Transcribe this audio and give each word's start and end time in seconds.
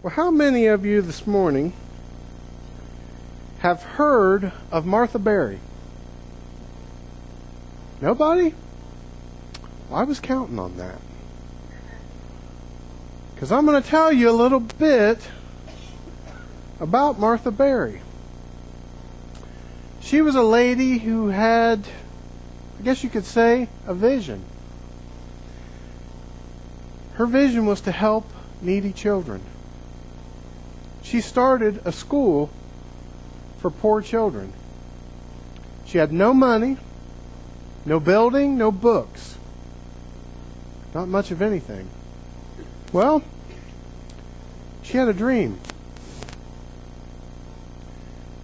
Well, 0.00 0.12
how 0.12 0.30
many 0.30 0.66
of 0.66 0.86
you 0.86 1.02
this 1.02 1.26
morning 1.26 1.72
have 3.58 3.82
heard 3.82 4.52
of 4.70 4.86
Martha 4.86 5.18
Berry? 5.18 5.58
Nobody? 8.00 8.54
Well, 9.88 9.98
I 9.98 10.04
was 10.04 10.20
counting 10.20 10.60
on 10.60 10.76
that. 10.76 11.00
Because 13.34 13.50
I'm 13.50 13.66
going 13.66 13.82
to 13.82 13.88
tell 13.88 14.12
you 14.12 14.30
a 14.30 14.32
little 14.32 14.60
bit 14.60 15.18
about 16.78 17.18
Martha 17.18 17.50
Berry. 17.50 18.00
She 20.00 20.22
was 20.22 20.36
a 20.36 20.42
lady 20.42 20.98
who 20.98 21.30
had, 21.30 21.88
I 22.78 22.82
guess 22.84 23.02
you 23.02 23.10
could 23.10 23.24
say, 23.24 23.68
a 23.84 23.94
vision. 23.94 24.44
Her 27.14 27.26
vision 27.26 27.66
was 27.66 27.80
to 27.80 27.90
help 27.90 28.30
needy 28.62 28.92
children. 28.92 29.42
She 31.08 31.22
started 31.22 31.80
a 31.86 31.92
school 31.92 32.50
for 33.60 33.70
poor 33.70 34.02
children. 34.02 34.52
She 35.86 35.96
had 35.96 36.12
no 36.12 36.34
money, 36.34 36.76
no 37.86 37.98
building, 37.98 38.58
no 38.58 38.70
books. 38.70 39.38
Not 40.94 41.08
much 41.08 41.30
of 41.30 41.40
anything. 41.40 41.88
Well, 42.92 43.22
she 44.82 44.98
had 44.98 45.08
a 45.08 45.14
dream. 45.14 45.58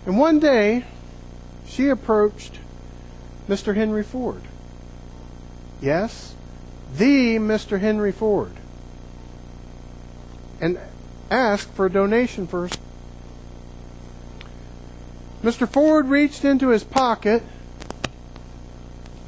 And 0.06 0.18
one 0.18 0.38
day, 0.38 0.86
she 1.66 1.90
approached 1.90 2.60
Mr. 3.46 3.74
Henry 3.74 4.02
Ford. 4.02 4.40
Yes, 5.82 6.34
the 6.96 7.36
Mr. 7.36 7.78
Henry 7.78 8.12
Ford. 8.12 8.52
And 10.62 10.78
asked 11.30 11.72
for 11.72 11.86
a 11.86 11.90
donation 11.90 12.46
for. 12.46 12.68
Mr. 15.42 15.68
Ford 15.68 16.06
reached 16.06 16.44
into 16.44 16.68
his 16.68 16.84
pocket 16.84 17.42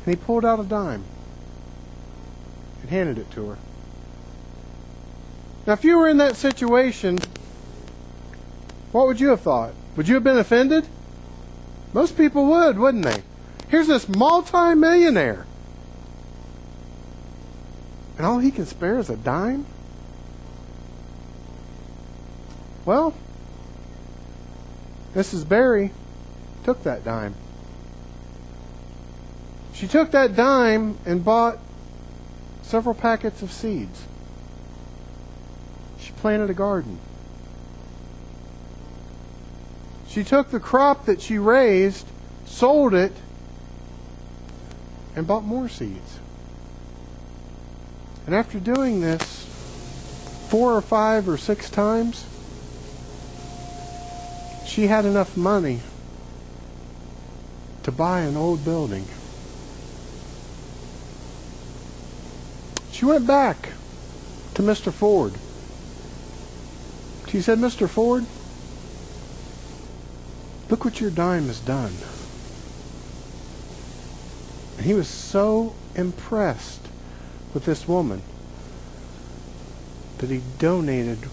and 0.04 0.14
he 0.14 0.16
pulled 0.16 0.44
out 0.44 0.60
a 0.60 0.64
dime 0.64 1.04
and 2.80 2.90
handed 2.90 3.18
it 3.18 3.30
to 3.32 3.50
her. 3.50 3.58
Now, 5.66 5.72
if 5.72 5.84
you 5.84 5.98
were 5.98 6.08
in 6.08 6.18
that 6.18 6.36
situation, 6.36 7.18
what 8.92 9.06
would 9.08 9.20
you 9.20 9.28
have 9.28 9.40
thought? 9.40 9.74
Would 9.96 10.08
you 10.08 10.14
have 10.14 10.24
been 10.24 10.38
offended? 10.38 10.86
Most 11.92 12.16
people 12.16 12.46
would, 12.46 12.78
wouldn't 12.78 13.04
they? 13.04 13.22
Here's 13.68 13.88
this 13.88 14.08
multi-millionaire. 14.08 15.44
And 18.16 18.26
all 18.26 18.38
he 18.38 18.50
can 18.50 18.64
spare 18.64 18.98
is 18.98 19.10
a 19.10 19.16
dime? 19.16 19.66
Well, 22.86 23.14
Mrs. 25.12 25.46
Berry 25.46 25.90
took 26.64 26.84
that 26.84 27.04
dime. 27.04 27.34
She 29.74 29.88
took 29.88 30.12
that 30.12 30.36
dime 30.36 30.96
and 31.04 31.24
bought 31.24 31.58
several 32.62 32.94
packets 32.94 33.42
of 33.42 33.50
seeds. 33.50 34.04
She 35.98 36.12
planted 36.12 36.48
a 36.48 36.54
garden. 36.54 37.00
She 40.08 40.22
took 40.22 40.50
the 40.50 40.60
crop 40.60 41.06
that 41.06 41.20
she 41.20 41.38
raised, 41.38 42.06
sold 42.46 42.94
it, 42.94 43.12
and 45.16 45.26
bought 45.26 45.44
more 45.44 45.68
seeds. 45.68 46.20
And 48.26 48.34
after 48.34 48.60
doing 48.60 49.00
this 49.00 49.44
four 50.48 50.74
or 50.74 50.80
five 50.80 51.28
or 51.28 51.36
six 51.36 51.68
times, 51.68 52.24
she 54.76 54.88
had 54.88 55.06
enough 55.06 55.38
money 55.38 55.80
to 57.82 57.90
buy 57.90 58.20
an 58.20 58.36
old 58.36 58.62
building. 58.62 59.06
She 62.92 63.06
went 63.06 63.26
back 63.26 63.70
to 64.52 64.60
Mr. 64.60 64.92
Ford. 64.92 65.32
She 67.26 67.40
said, 67.40 67.58
Mr. 67.58 67.88
Ford, 67.88 68.26
look 70.68 70.84
what 70.84 71.00
your 71.00 71.10
dime 71.10 71.46
has 71.46 71.60
done. 71.60 71.94
And 74.76 74.84
he 74.84 74.92
was 74.92 75.08
so 75.08 75.74
impressed 75.94 76.86
with 77.54 77.64
this 77.64 77.88
woman 77.88 78.20
that 80.18 80.28
he 80.28 80.42
donated 80.58 81.30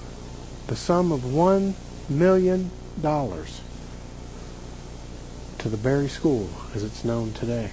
the 0.67 0.77
sum 0.77 1.11
of 1.11 1.33
one 1.33 1.75
million 2.07 2.71
dollars 3.01 3.61
to 5.59 5.69
the 5.69 5.77
Berry 5.77 6.09
School 6.09 6.49
as 6.75 6.83
it's 6.83 7.03
known 7.05 7.31
today. 7.33 7.71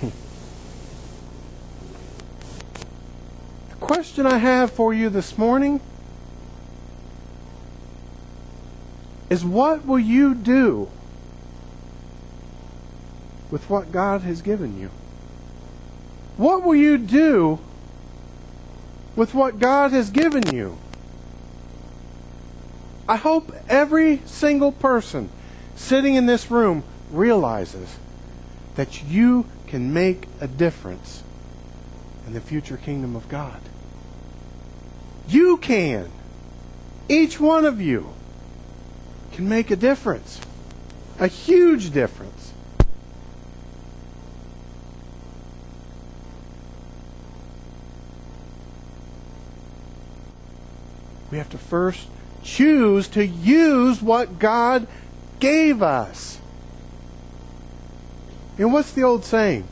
the 0.00 0.10
question 3.80 4.26
I 4.26 4.38
have 4.38 4.70
for 4.70 4.92
you 4.92 5.08
this 5.08 5.38
morning 5.38 5.80
is 9.30 9.44
what 9.44 9.86
will 9.86 9.98
you 9.98 10.34
do 10.34 10.90
with 13.50 13.68
what 13.70 13.90
God 13.90 14.20
has 14.22 14.42
given 14.42 14.78
you? 14.78 14.90
What 16.36 16.62
will 16.62 16.74
you 16.74 16.98
do 16.98 17.58
with 19.16 19.32
what 19.32 19.58
God 19.58 19.92
has 19.92 20.10
given 20.10 20.54
you? 20.54 20.78
I 23.08 23.16
hope 23.16 23.52
every 23.68 24.18
single 24.24 24.72
person 24.72 25.28
sitting 25.74 26.14
in 26.14 26.26
this 26.26 26.50
room 26.50 26.84
realizes 27.10 27.96
that 28.76 29.02
you 29.04 29.46
can 29.66 29.92
make 29.92 30.26
a 30.40 30.46
difference 30.46 31.22
in 32.26 32.32
the 32.32 32.40
future 32.40 32.76
kingdom 32.76 33.16
of 33.16 33.28
God. 33.28 33.60
You 35.28 35.56
can. 35.56 36.10
Each 37.08 37.40
one 37.40 37.64
of 37.64 37.80
you 37.80 38.14
can 39.32 39.48
make 39.48 39.70
a 39.70 39.76
difference. 39.76 40.40
A 41.18 41.26
huge 41.26 41.90
difference. 41.90 42.52
We 51.30 51.38
have 51.38 51.50
to 51.50 51.58
first 51.58 52.08
choose 52.42 53.08
to 53.08 53.26
use 53.26 54.02
what 54.02 54.38
God 54.38 54.86
gave 55.40 55.82
us. 55.82 56.38
And 58.58 58.72
what's 58.72 58.92
the 58.92 59.02
old 59.02 59.24
saying? 59.24 59.66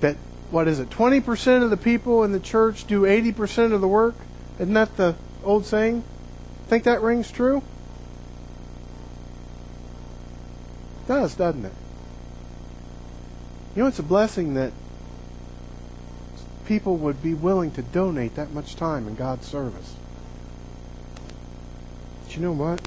That, 0.00 0.16
what 0.50 0.68
is 0.68 0.80
it, 0.80 0.90
20% 0.90 1.62
of 1.62 1.70
the 1.70 1.76
people 1.76 2.24
in 2.24 2.32
the 2.32 2.40
church 2.40 2.86
do 2.86 3.02
80% 3.02 3.72
of 3.72 3.80
the 3.80 3.88
work? 3.88 4.14
Isn't 4.58 4.74
that 4.74 4.96
the 4.96 5.14
old 5.44 5.64
saying? 5.64 6.04
Think 6.66 6.84
that 6.84 7.00
rings 7.00 7.30
true? 7.30 7.62
It 11.04 11.08
does, 11.08 11.34
doesn't 11.34 11.64
it? 11.64 11.72
You 13.74 13.82
know, 13.82 13.88
it's 13.88 13.98
a 13.98 14.02
blessing 14.02 14.54
that 14.54 14.72
people 16.66 16.96
would 16.96 17.22
be 17.22 17.32
willing 17.32 17.70
to 17.72 17.82
donate 17.82 18.34
that 18.34 18.50
much 18.52 18.76
time 18.76 19.06
in 19.08 19.14
God's 19.14 19.46
service. 19.46 19.94
But 22.28 22.36
you 22.36 22.42
know 22.42 22.52
what? 22.52 22.82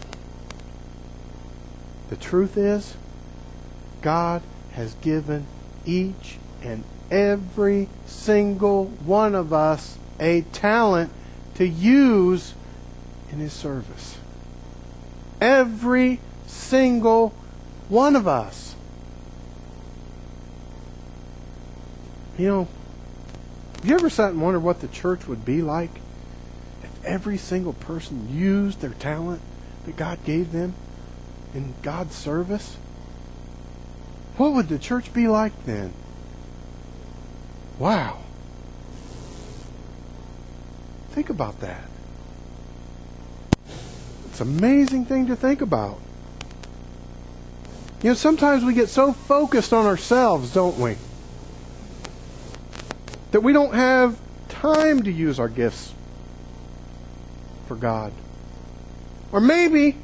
The 2.11 2.15
truth 2.15 2.57
is, 2.57 2.95
God 4.03 4.43
has 4.73 4.93
given 4.93 5.47
each 5.83 6.37
and 6.61 6.83
every 7.09 7.89
single 8.05 8.85
one 8.85 9.33
of 9.33 9.51
us 9.51 9.97
a 10.19 10.41
talent 10.53 11.11
to 11.55 11.65
use 11.65 12.53
in 13.31 13.39
His 13.39 13.51
service. 13.51 14.19
Every 15.41 16.19
single 16.45 17.29
one 17.89 18.15
of 18.15 18.27
us. 18.27 18.75
You 22.37 22.47
know, 22.47 22.67
have 23.77 23.85
you 23.87 23.95
ever 23.95 24.11
sat 24.11 24.33
and 24.33 24.41
wondered 24.43 24.59
what 24.59 24.81
the 24.81 24.87
church 24.87 25.27
would 25.27 25.43
be 25.43 25.63
like 25.63 25.99
every 27.11 27.37
single 27.37 27.73
person 27.73 28.33
used 28.33 28.79
their 28.79 28.91
talent 28.91 29.41
that 29.85 29.97
God 29.97 30.23
gave 30.23 30.53
them 30.53 30.73
in 31.53 31.73
God's 31.81 32.15
service? 32.15 32.77
What 34.37 34.53
would 34.53 34.69
the 34.69 34.79
church 34.79 35.13
be 35.13 35.27
like 35.27 35.65
then? 35.65 35.93
Wow. 37.77 38.19
Think 41.09 41.29
about 41.29 41.59
that. 41.59 41.83
It's 44.29 44.39
an 44.39 44.47
amazing 44.57 45.03
thing 45.05 45.27
to 45.27 45.35
think 45.35 45.59
about. 45.59 45.99
You 48.01 48.11
know, 48.11 48.13
sometimes 48.13 48.63
we 48.63 48.73
get 48.73 48.87
so 48.87 49.11
focused 49.11 49.73
on 49.73 49.85
ourselves, 49.85 50.53
don't 50.53 50.79
we? 50.79 50.95
That 53.31 53.41
we 53.41 53.51
don't 53.51 53.73
have 53.73 54.17
time 54.47 55.03
to 55.03 55.11
use 55.11 55.39
our 55.39 55.49
gifts 55.49 55.93
for 57.71 57.77
God. 57.77 58.11
Or 59.31 59.39
maybe, 59.39 59.95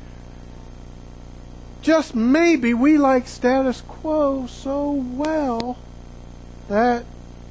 just 1.81 2.15
maybe, 2.15 2.73
we 2.73 2.97
like 2.97 3.27
status 3.27 3.81
quo 3.81 4.47
so 4.47 4.91
well 4.91 5.77
that, 6.69 7.03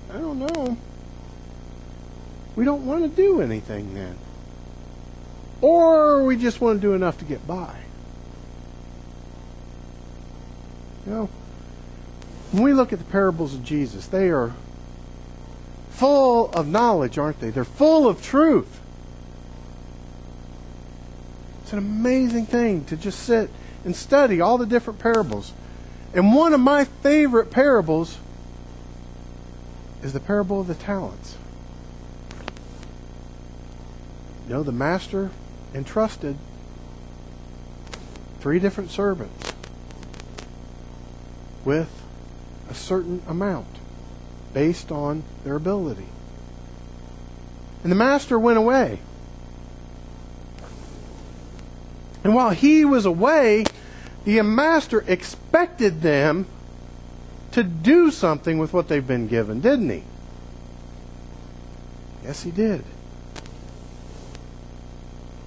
I 0.09 0.15
don't 0.15 0.39
know, 0.39 0.79
we 2.55 2.65
don't 2.65 2.87
want 2.87 3.03
to 3.03 3.09
do 3.09 3.43
anything 3.43 3.93
then. 3.93 4.17
Or 5.61 6.25
we 6.25 6.39
just 6.39 6.63
want 6.63 6.81
to 6.81 6.87
do 6.87 6.95
enough 6.95 7.19
to 7.19 7.27
get 7.27 7.47
by. 7.47 7.81
You 11.05 11.13
know, 11.13 11.29
when 12.53 12.63
we 12.63 12.73
look 12.73 12.91
at 12.95 13.01
the 13.01 13.05
parables 13.05 13.53
of 13.53 13.63
Jesus, 13.63 14.07
they 14.07 14.31
are 14.31 14.55
full 15.91 16.51
of 16.53 16.67
knowledge, 16.67 17.19
aren't 17.19 17.41
they? 17.41 17.51
They're 17.51 17.67
full 17.67 18.09
of 18.09 18.23
truth. 18.23 18.81
It's 21.67 21.73
an 21.73 21.81
amazing 21.81 22.47
thing 22.47 22.85
to 22.85 22.97
just 22.97 23.19
sit 23.19 23.51
and 23.85 23.97
study 23.97 24.41
all 24.41 24.57
the 24.57 24.67
different 24.67 25.01
parables. 25.01 25.53
And 26.15 26.33
one 26.33 26.53
of 26.53 26.61
my 26.61 26.85
favorite 26.85 27.51
parables 27.51 28.19
is 30.01 30.13
the 30.13 30.21
parable 30.21 30.61
of 30.61 30.69
the 30.69 30.77
talents. 30.77 31.37
You 34.47 34.55
know, 34.55 34.63
the 34.63 34.71
master 34.71 35.33
entrusted 35.75 36.37
three 38.39 38.61
different 38.61 38.93
servants 38.93 39.53
with 41.65 41.91
a 42.71 42.75
certain 42.75 43.25
amount 43.27 43.67
based 44.55 44.93
on 44.93 45.25
their 45.43 45.57
ability. 45.57 46.07
And 47.83 47.91
the 47.91 47.97
master 47.97 48.39
went 48.39 48.57
away. 48.57 49.01
And 52.27 52.35
while 52.35 52.51
he 52.51 52.85
was 52.85 53.07
away, 53.07 53.63
the 54.25 54.43
master 54.43 55.05
expected 55.07 56.03
them 56.03 56.49
to 57.53 57.63
do 57.63 58.11
something 58.11 58.59
with 58.59 58.73
what 58.73 58.89
they've 58.89 59.07
been 59.07 59.29
given, 59.29 59.61
didn't 59.61 59.89
he? 59.91 60.03
Yes, 62.25 62.43
he 62.43 62.51
did. 62.51 62.83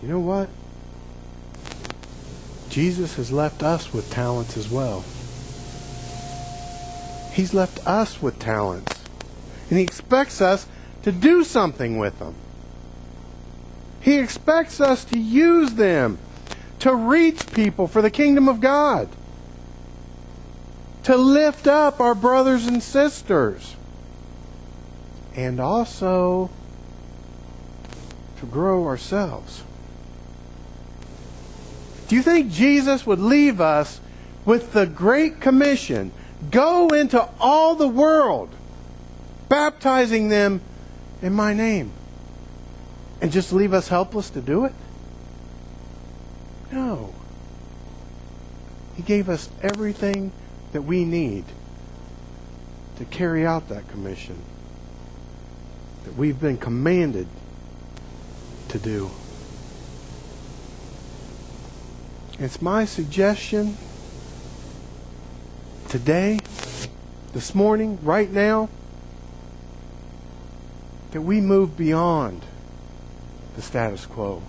You 0.02 0.08
know 0.08 0.22
what? 0.22 0.48
Jesus 2.70 3.16
has 3.16 3.30
left 3.30 3.62
us 3.62 3.92
with 3.92 4.10
talents 4.10 4.56
as 4.56 4.70
well. 4.70 5.04
He's 7.34 7.54
left 7.54 7.86
us 7.86 8.22
with 8.22 8.40
talents. 8.40 9.04
And 9.70 9.80
He 9.80 9.84
expects 9.84 10.40
us 10.40 10.66
to 11.04 11.12
do 11.12 11.44
something 11.44 11.98
with 11.98 12.20
them. 12.20 12.36
He 14.00 14.18
expects 14.18 14.80
us 14.80 15.04
to 15.04 15.20
use 15.20 15.74
them 15.74 16.20
to 16.80 16.96
reach 16.96 17.52
people 17.54 17.88
for 17.88 18.02
the 18.02 18.10
kingdom 18.10 18.48
of 18.48 18.62
God, 18.62 19.10
to 21.04 21.16
lift 21.16 21.68
up 21.68 22.00
our 22.00 22.16
brothers 22.16 22.66
and 22.66 22.82
sisters, 22.82 23.76
and 25.36 25.60
also 25.60 26.50
to 28.40 28.46
grow 28.46 28.86
ourselves. 28.86 29.64
Do 32.08 32.16
you 32.16 32.24
think 32.24 32.52
Jesus 32.52 33.06
would 33.06 33.20
leave 33.20 33.62
us 33.62 34.02
with 34.46 34.74
the 34.74 34.86
Great 34.86 35.40
Commission 35.40 36.12
go 36.50 36.88
into 36.88 37.28
all 37.40 37.76
the 37.76 37.88
world, 37.88 38.50
baptizing 39.50 40.30
them 40.30 40.62
in 41.22 41.34
my 41.34 41.54
name, 41.54 41.92
and 43.22 43.32
just 43.32 43.52
leave 43.52 43.74
us 43.74 43.90
helpless 43.90 44.30
to 44.32 44.42
do 44.42 44.66
it? 44.66 44.74
No. 46.72 47.14
He 48.96 49.02
gave 49.04 49.30
us 49.30 49.50
everything 49.62 50.32
that 50.72 50.82
we 50.82 51.06
need 51.06 51.46
to 52.98 53.06
carry 53.06 53.46
out 53.46 53.70
that 53.70 53.88
commission 53.88 54.42
that 56.04 56.16
we've 56.16 56.40
been 56.40 56.58
commanded 56.58 57.28
to 58.68 58.78
do. 58.78 59.10
It's 62.38 62.62
my 62.62 62.86
suggestion 62.86 63.78
today, 65.88 66.40
this 67.34 67.56
morning, 67.56 68.00
right 68.04 68.32
now, 68.32 68.70
that 71.12 71.22
we 71.22 71.42
move 71.42 71.76
beyond 71.76 72.44
the 73.56 73.62
status 73.62 74.06
quo. 74.06 74.44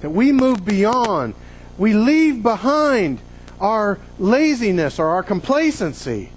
That 0.00 0.10
we 0.10 0.32
move 0.32 0.64
beyond, 0.64 1.34
we 1.78 1.94
leave 1.94 2.42
behind 2.42 3.20
our 3.60 3.98
laziness 4.18 4.98
or 4.98 5.08
our 5.08 5.22
complacency 5.22 6.30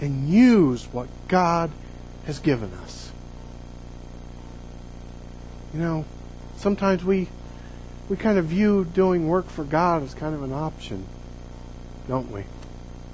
and 0.00 0.28
use 0.28 0.86
what 0.92 1.08
God 1.28 1.70
has 2.26 2.38
given 2.38 2.72
us. 2.74 3.10
You 5.72 5.80
know, 5.80 6.04
sometimes 6.56 7.04
we 7.04 7.28
we 8.08 8.16
kind 8.16 8.38
of 8.38 8.46
view 8.46 8.84
doing 8.84 9.28
work 9.28 9.48
for 9.48 9.64
God 9.64 10.02
as 10.02 10.14
kind 10.14 10.34
of 10.34 10.42
an 10.42 10.52
option, 10.52 11.06
don't 12.06 12.30
we? 12.30 12.44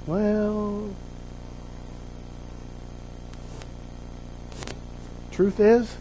Well, 0.07 0.95
truth 5.31 5.59
is, 5.59 5.97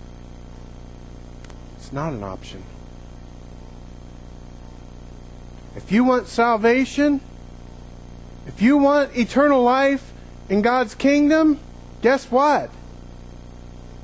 not 1.95 2.13
an 2.13 2.25
option. 2.25 2.63
If 5.77 5.93
you 5.93 6.03
want 6.03 6.27
salvation, 6.27 7.21
if 8.47 8.61
you 8.61 8.77
want 8.77 9.17
eternal 9.17 9.63
life 9.63 10.13
in 10.49 10.61
God's 10.61 10.95
kingdom, 10.95 11.61
guess 12.03 12.31
what? 12.31 12.71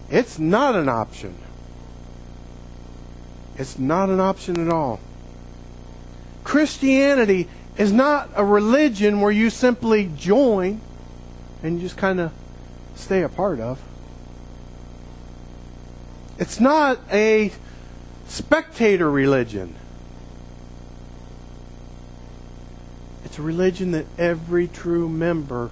It's 0.09 0.39
not 0.39 0.77
an 0.77 0.89
option. 0.89 1.37
It's 3.57 3.79
not 3.79 4.09
an 4.09 4.21
option 4.21 4.65
at 4.65 4.73
all. 4.73 5.01
Christianity 6.45 7.49
is 7.77 7.93
not 7.93 8.31
a 8.35 8.45
religion 8.45 9.21
where 9.21 9.33
you 9.33 9.51
simply 9.51 10.11
join 10.17 10.81
and 11.63 11.77
you 11.77 11.83
just 11.83 11.97
kind 11.97 12.21
of 12.21 12.33
stay 12.95 13.23
a 13.23 13.29
part 13.29 13.61
of. 13.61 13.81
It's 16.39 16.59
not 16.59 16.99
a 17.13 17.53
spectator 18.31 19.11
religion. 19.11 19.75
It's 23.25 23.39
a 23.39 23.43
religion 23.43 23.91
that 23.91 24.07
every 24.17 24.69
true 24.69 25.09
member 25.09 25.71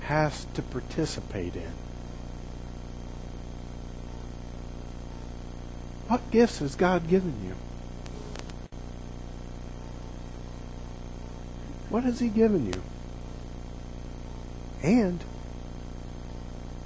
has 0.00 0.46
to 0.54 0.62
participate 0.62 1.54
in. 1.54 1.72
What 6.08 6.28
gifts 6.32 6.58
has 6.58 6.74
God 6.74 7.08
given 7.08 7.34
you? 7.46 7.54
What 11.88 12.02
has 12.02 12.18
He 12.18 12.28
given 12.28 12.66
you? 12.66 12.82
And 14.82 15.22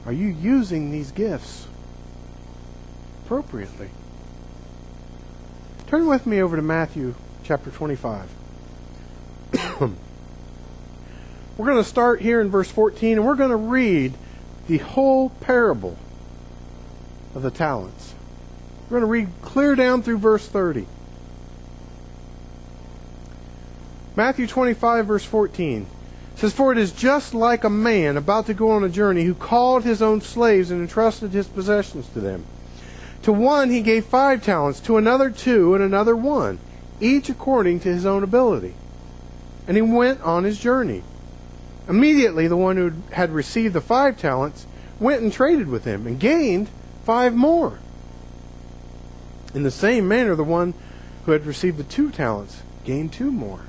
are 0.04 0.12
you 0.12 0.28
using 0.28 0.90
these 0.90 1.11
gifts 1.11 1.66
appropriately? 3.25 3.88
Turn 5.87 6.09
with 6.09 6.26
me 6.26 6.43
over 6.43 6.57
to 6.57 6.62
Matthew 6.62 7.14
chapter 7.45 7.71
25. 7.71 8.28
we're 11.57 11.66
going 11.66 11.76
to 11.76 11.85
start 11.85 12.21
here 12.21 12.40
in 12.40 12.50
verse 12.50 12.69
14 12.69 13.19
and 13.19 13.25
we're 13.25 13.37
going 13.37 13.50
to 13.50 13.57
read 13.57 14.14
the 14.66 14.78
whole 14.78 15.31
parable 15.31 15.97
of 17.37 17.43
the 17.43 17.52
talents. 17.52 18.14
We're 18.85 18.99
going 18.99 19.02
to 19.02 19.07
read 19.07 19.28
clear 19.43 19.76
down 19.76 20.02
through 20.02 20.19
verse 20.19 20.49
30. 20.49 20.88
Matthew 24.16 24.49
25, 24.49 25.07
verse 25.07 25.25
14 25.25 25.87
says, 26.35 26.52
For 26.52 26.73
it 26.73 26.78
is 26.78 26.90
just 26.90 27.33
like 27.33 27.62
a 27.62 27.71
man 27.71 28.16
about 28.16 28.47
to 28.47 28.55
go 28.55 28.73
on 28.73 28.83
a 28.83 28.88
journey 28.88 29.23
who 29.23 29.35
called 29.35 29.85
his 29.85 30.02
own 30.02 30.21
slaves 30.21 30.73
and 30.73 30.81
entrusted 30.81 31.31
his 31.31 31.47
possessions 31.47 32.09
to 32.09 32.19
them. 32.21 32.45
To 33.26 33.33
one 33.33 33.71
he 33.71 33.83
gave 33.83 34.04
five 34.04 34.40
talents, 34.45 34.78
to 34.83 34.99
another 34.99 35.30
two, 35.30 35.75
and 35.75 35.83
another 35.83 36.14
one, 36.14 36.61
each 37.00 37.28
according 37.28 37.80
to 37.80 37.88
his 37.88 38.06
own 38.06 38.23
ability. 38.23 38.76
And 39.66 39.76
he 39.76 39.83
went 39.83 40.21
on 40.21 40.45
his 40.45 40.61
journey. 40.61 41.02
Immediately 41.88 42.47
the 42.47 42.56
one 42.56 42.76
who 42.76 42.92
had 43.11 43.33
received 43.33 43.75
the 43.75 43.80
five 43.80 44.16
talents 44.16 44.64
went 45.00 45.23
and 45.23 45.33
traded 45.33 45.66
with 45.66 45.83
him 45.83 46.06
and 46.06 46.21
gained 46.21 46.71
five 47.02 47.35
more. 47.35 47.80
In 49.54 49.64
the 49.64 49.73
same 49.73 50.06
manner, 50.06 50.37
the 50.37 50.45
one 50.45 50.73
who 51.25 51.33
had 51.33 51.47
received 51.47 51.78
the 51.78 51.83
two 51.83 52.12
talents 52.12 52.62
gained 52.85 53.12
two 53.12 53.33
more. 53.33 53.62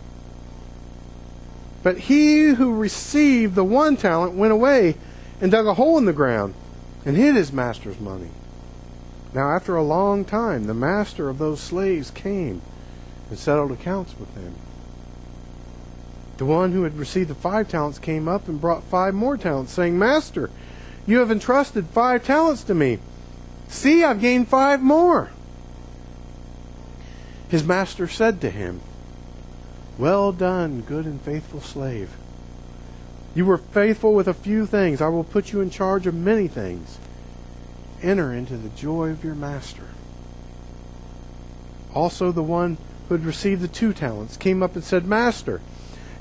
But 1.82 1.98
he 1.98 2.50
who 2.50 2.76
received 2.76 3.56
the 3.56 3.64
one 3.64 3.98
talent 3.98 4.36
went 4.36 4.54
away 4.54 4.98
and 5.42 5.52
dug 5.52 5.66
a 5.66 5.74
hole 5.74 5.98
in 5.98 6.06
the 6.06 6.14
ground 6.14 6.54
and 7.08 7.18
hid 7.18 7.34
his 7.34 7.52
master's 7.52 8.00
money. 8.00 8.30
Now, 9.38 9.52
after 9.52 9.76
a 9.76 9.84
long 9.84 10.26
time, 10.26 10.64
the 10.64 10.74
master 10.74 11.30
of 11.30 11.38
those 11.38 11.60
slaves 11.60 12.10
came 12.10 12.60
and 13.30 13.38
settled 13.38 13.72
accounts 13.72 14.16
with 14.20 14.34
them. 14.34 14.56
The 16.38 16.46
one 16.46 16.72
who 16.72 16.82
had 16.82 16.98
received 16.98 17.30
the 17.30 17.36
five 17.36 17.70
talents 17.70 18.00
came 18.00 18.28
up 18.28 18.48
and 18.48 18.60
brought 18.60 18.82
five 18.86 19.14
more 19.14 19.38
talents, 19.38 19.74
saying, 19.74 20.00
Master, 20.00 20.50
you 21.06 21.20
have 21.20 21.30
entrusted 21.30 21.86
five 21.86 22.26
talents 22.26 22.64
to 22.64 22.74
me. 22.74 22.98
See, 23.68 24.04
I've 24.04 24.22
gained 24.22 24.48
five 24.48 24.82
more. 24.82 25.30
His 27.48 27.64
master 27.64 28.08
said 28.08 28.42
to 28.42 28.50
him, 28.50 28.82
Well 30.00 30.32
done, 30.32 30.82
good 30.82 31.06
and 31.06 31.22
faithful 31.22 31.62
slave. 31.62 32.10
You 33.36 33.46
were 33.46 33.60
faithful 33.60 34.16
with 34.16 34.28
a 34.28 34.34
few 34.34 34.66
things. 34.66 35.00
I 35.00 35.10
will 35.10 35.24
put 35.24 35.52
you 35.52 35.62
in 35.62 35.70
charge 35.70 36.08
of 36.08 36.16
many 36.16 36.48
things. 36.48 36.98
Enter 38.04 38.34
into 38.34 38.58
the 38.58 38.70
joy 38.70 39.10
of 39.10 39.24
your 39.24 39.36
master. 39.36 39.88
Also, 41.94 42.32
the 42.32 42.44
one 42.44 42.78
who 43.08 43.16
had 43.16 43.26
received 43.26 43.62
the 43.62 43.68
two 43.68 43.94
talents 43.94 44.38
came 44.38 44.62
up 44.62 44.76
and 44.76 44.84
said, 44.84 45.06
Master, 45.06 45.62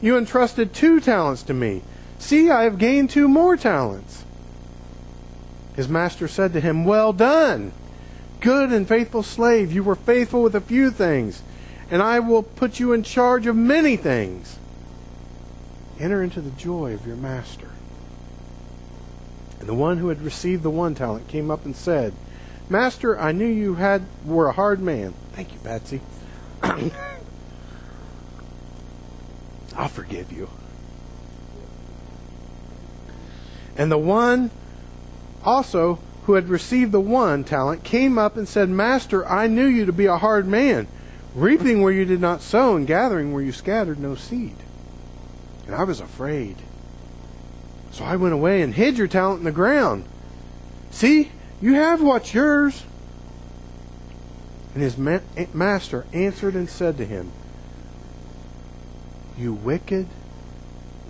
you 0.01 0.17
entrusted 0.17 0.73
two 0.73 1.01
talents 1.01 1.43
to 1.45 1.55
me. 1.55 1.83
See, 2.19 2.51
I 2.51 2.63
have 2.63 2.79
gained 2.79 3.11
two 3.11 3.29
more 3.29 3.57
talents. 3.57 4.25
His 5.75 5.89
master 5.89 6.29
said 6.29 6.55
to 6.55 6.61
him, 6.61 6.87
Well 6.87 7.13
done, 7.13 7.73
good 8.41 8.73
and 8.73 8.89
faithful 8.89 9.23
slave. 9.23 9.73
You 9.73 9.85
were 9.85 9.95
faithful 9.95 10.43
with 10.43 10.55
a 10.55 10.61
few 10.61 10.91
things, 10.91 11.43
and 11.91 12.03
I 12.03 12.21
will 12.21 12.43
put 12.43 12.81
you 12.81 12.95
in 12.95 13.03
charge 13.03 13.47
of 13.47 13.55
many 13.55 13.97
things. 13.97 14.59
Enter 16.01 16.23
into 16.23 16.41
the 16.41 16.51
joy 16.51 16.95
of 16.95 17.07
your 17.07 17.17
master. 17.17 17.69
And 19.67 19.77
the 19.77 19.83
one 19.83 19.99
who 19.99 20.11
had 20.11 20.23
received 20.23 20.63
the 20.63 20.71
one 20.71 20.95
talent 20.95 21.27
came 21.27 21.51
up 21.51 21.65
and 21.65 21.75
said, 21.75 22.15
Master, 22.69 23.19
I 23.19 23.33
knew 23.33 23.49
you 23.49 23.75
had 23.75 24.07
were 24.25 24.47
a 24.47 24.53
hard 24.53 24.81
man. 24.81 25.13
Thank 25.33 25.53
you, 25.53 25.59
Patsy. 25.59 26.01
I'll 29.77 29.89
forgive 29.89 30.31
you. 30.31 30.49
And 33.77 33.91
the 33.91 33.99
one 33.99 34.53
also 35.45 35.99
who 36.27 36.35
had 36.35 36.49
received 36.49 36.93
the 36.93 37.01
one 37.01 37.43
talent 37.43 37.83
came 37.83 38.19
up 38.19 38.37
and 38.37 38.49
said, 38.49 38.69
Master, 38.69 39.27
I 39.27 39.49
knew 39.49 39.67
you 39.67 39.85
to 39.85 39.93
be 39.93 40.07
a 40.07 40.19
hard 40.19 40.47
man, 40.47 40.87
reaping 41.35 41.83
where 41.83 41.93
you 41.93 42.05
did 42.05 42.21
not 42.21 42.41
sow 42.41 42.77
and 42.77 42.87
gathering 42.87 43.33
where 43.33 43.43
you 43.43 43.51
scattered 43.51 43.99
no 43.99 44.15
seed. 44.15 44.59
And 45.67 45.75
I 45.75 45.83
was 45.83 45.99
afraid. 45.99 46.59
So 47.97 48.05
I 48.05 48.17
went 48.17 48.35
away 48.35 48.61
and 48.61 48.75
hid 48.75 48.99
your 48.99 49.09
talent 49.09 49.39
in 49.39 49.47
the 49.47 49.53
ground. 49.53 50.05
See, 50.91 51.33
you 51.63 51.73
have 51.77 52.03
what's 52.03 52.35
yours. 52.35 52.85
And 54.75 54.83
his 54.83 54.99
ma- 54.99 55.21
eh, 55.35 55.47
master 55.55 56.05
answered 56.13 56.55
and 56.55 56.69
said 56.69 56.99
to 56.99 57.07
him, 57.07 57.33
You 59.39 59.55
wicked, 59.55 60.09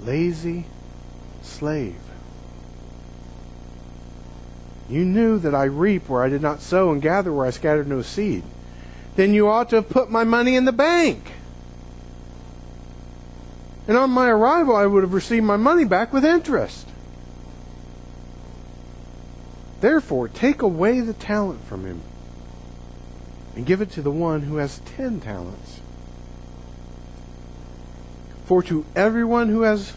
lazy 0.04 0.66
slave. 1.42 1.98
You 4.88 5.04
knew 5.04 5.40
that 5.40 5.56
I 5.56 5.64
reap 5.64 6.08
where 6.08 6.22
I 6.22 6.28
did 6.28 6.40
not 6.40 6.60
sow 6.60 6.92
and 6.92 7.02
gather 7.02 7.32
where 7.32 7.46
I 7.46 7.50
scattered 7.50 7.88
no 7.88 8.02
seed. 8.02 8.44
Then 9.16 9.34
you 9.34 9.48
ought 9.48 9.70
to 9.70 9.76
have 9.76 9.88
put 9.88 10.08
my 10.08 10.22
money 10.22 10.54
in 10.54 10.66
the 10.66 10.72
bank. 10.72 11.32
And 13.88 13.96
on 13.96 14.10
my 14.10 14.28
arrival, 14.28 14.74
I 14.74 14.86
would 14.86 15.02
have 15.02 15.12
received 15.12 15.44
my 15.44 15.56
money 15.56 15.84
back 15.84 16.12
with 16.12 16.24
interest. 16.24 16.88
Therefore, 19.80 20.28
take 20.28 20.62
away 20.62 21.00
the 21.00 21.12
talent 21.12 21.64
from 21.64 21.84
him 21.84 22.00
and 23.54 23.66
give 23.66 23.80
it 23.80 23.90
to 23.92 24.02
the 24.02 24.10
one 24.10 24.42
who 24.42 24.56
has 24.56 24.80
ten 24.80 25.20
talents. 25.20 25.80
For 28.46 28.62
to 28.64 28.84
everyone 28.94 29.48
who 29.48 29.62
has 29.62 29.92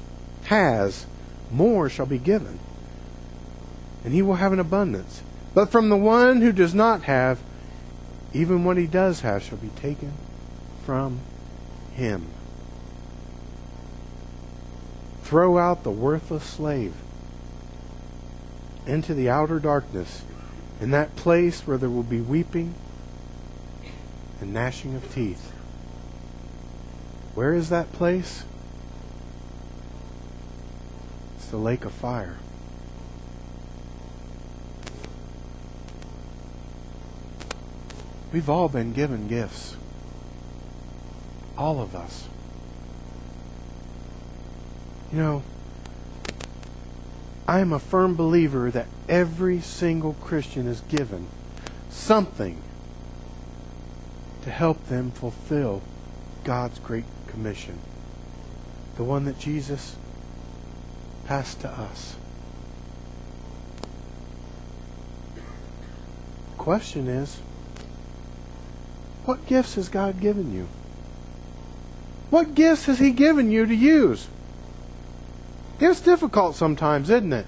has 0.45 1.05
more 1.51 1.89
shall 1.89 2.05
be 2.05 2.17
given, 2.17 2.59
and 4.03 4.13
he 4.13 4.21
will 4.21 4.35
have 4.35 4.53
an 4.53 4.59
abundance. 4.59 5.21
But 5.53 5.71
from 5.71 5.89
the 5.89 5.97
one 5.97 6.41
who 6.41 6.51
does 6.51 6.73
not 6.73 7.03
have, 7.03 7.39
even 8.33 8.63
what 8.63 8.77
he 8.77 8.87
does 8.87 9.21
have 9.21 9.43
shall 9.43 9.57
be 9.57 9.69
taken 9.69 10.13
from 10.85 11.19
him. 11.93 12.27
Throw 15.29 15.59
out 15.59 15.83
the 15.83 15.91
worthless 15.91 16.43
slave 16.43 16.95
into 18.87 19.13
the 19.13 19.29
outer 19.29 19.59
darkness, 19.59 20.23
in 20.81 20.89
that 20.89 21.15
place 21.15 21.67
where 21.67 21.77
there 21.77 21.87
will 21.87 22.01
be 22.01 22.19
weeping 22.19 22.73
and 24.41 24.51
gnashing 24.51 24.95
of 24.95 25.13
teeth. 25.13 25.51
Where 27.35 27.53
is 27.53 27.69
that 27.69 27.93
place? 27.93 28.43
It's 31.35 31.45
the 31.45 31.57
lake 31.57 31.85
of 31.85 31.91
fire. 31.91 32.39
We've 38.33 38.49
all 38.49 38.67
been 38.67 38.93
given 38.93 39.27
gifts. 39.27 39.75
All 41.55 41.79
of 41.79 41.95
us. 41.95 42.27
You 45.11 45.17
know, 45.17 45.43
I 47.47 47.59
am 47.61 47.73
a 47.73 47.79
firm 47.79 48.15
believer 48.15 48.69
that 48.69 48.85
every 49.07 49.59
single 49.59 50.13
Christian 50.13 50.67
is 50.67 50.81
given 50.81 51.27
something 51.89 52.61
to 54.43 54.51
help 54.51 54.85
them 54.87 55.09
fulfill 55.09 55.81
God's 56.43 56.77
great 56.77 57.05
commission. 57.27 57.79
The 58.97 59.03
one 59.03 59.25
that 59.25 59.39
Jesus 59.39 59.95
passed 61.25 61.61
to 61.61 61.69
us. 61.69 62.15
The 65.35 66.57
question 66.57 67.07
is 67.07 67.39
what 69.25 69.45
gifts 69.47 69.73
has 69.75 69.89
God 69.89 70.19
given 70.19 70.53
you? 70.53 70.67
What 72.29 72.53
gifts 72.53 72.85
has 72.85 72.99
He 72.99 73.11
given 73.11 73.49
you 73.49 73.65
to 73.65 73.75
use? 73.75 74.27
It's 75.79 76.01
difficult 76.01 76.55
sometimes, 76.55 77.09
isn't 77.09 77.33
it? 77.33 77.45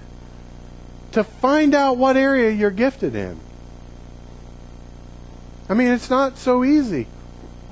To 1.12 1.22
find 1.22 1.74
out 1.74 1.98
what 1.98 2.16
area 2.16 2.50
you're 2.50 2.70
gifted 2.70 3.14
in. 3.14 3.38
I 5.68 5.74
mean, 5.74 5.88
it's 5.88 6.10
not 6.10 6.38
so 6.38 6.64
easy. 6.64 7.06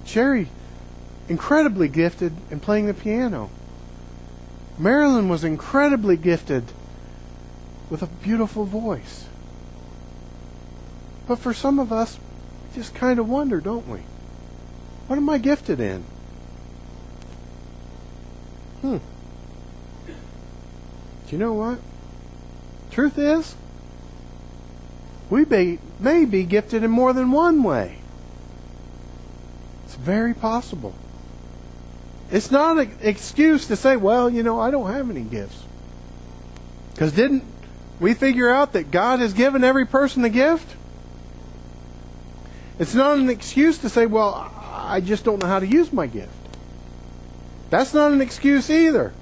Sherry, 0.05 0.49
incredibly 1.29 1.89
gifted 1.89 2.35
in 2.51 2.61
playing 2.61 2.87
the 2.87 2.95
piano. 2.95 3.51
Marilyn 4.79 5.29
was 5.29 5.45
incredibly 5.45 6.17
gifted 6.17 6.65
with 7.89 8.03
a 8.03 8.07
beautiful 8.07 8.65
voice. 8.65 9.27
But 11.27 11.39
for 11.39 11.55
some 11.55 11.79
of 11.79 11.93
us, 11.93 12.19
we 12.19 12.81
just 12.81 12.95
kind 12.95 13.19
of 13.19 13.29
wonder, 13.29 13.61
don't 13.61 13.89
we? 13.89 14.01
What 15.07 15.17
am 15.17 15.29
I 15.29 15.39
gifted 15.39 15.81
in? 15.81 16.05
Hmm. 18.81 18.99
You 21.31 21.39
know 21.39 21.53
what? 21.53 21.79
Truth 22.91 23.19
is, 23.19 23.55
we 25.29 25.45
may, 25.45 25.79
may 26.01 26.25
be 26.25 26.45
gifted 26.45 26.83
in 26.83 26.91
more 26.91 27.13
than 27.13 27.31
one 27.31 27.63
way. 27.63 27.99
It's 29.85 29.95
very 29.95 30.35
possible. 30.35 30.95
It's 32.33 32.51
not 32.51 32.79
an 32.79 32.97
excuse 33.01 33.67
to 33.69 33.77
say, 33.77 33.97
well, 33.97 34.29
you 34.29 34.43
know, 34.43 34.61
I 34.61 34.71
don't 34.71 34.91
have 34.91 35.09
any 35.09 35.23
gifts. 35.23 35.65
Because 36.93 37.13
didn't 37.13 37.45
we 38.01 38.15
figure 38.15 38.51
out 38.51 38.73
that 38.73 38.91
God 38.91 39.21
has 39.21 39.33
given 39.33 39.63
every 39.63 39.87
person 39.87 40.25
a 40.25 40.29
gift? 40.29 40.77
It's 42.79 42.95
not 42.95 43.19
an 43.19 43.29
excuse 43.29 43.79
to 43.79 43.89
say, 43.89 44.07
well, 44.07 44.53
I 44.73 45.01
just 45.01 45.25
don't 45.25 45.41
know 45.41 45.49
how 45.49 45.61
to 45.61 45.67
use 45.67 45.93
my 45.93 46.07
gift. 46.07 46.33
That's 47.69 47.95
not 47.95 48.13
an 48.13 48.21
excuse 48.21 48.71
either. 48.71 49.13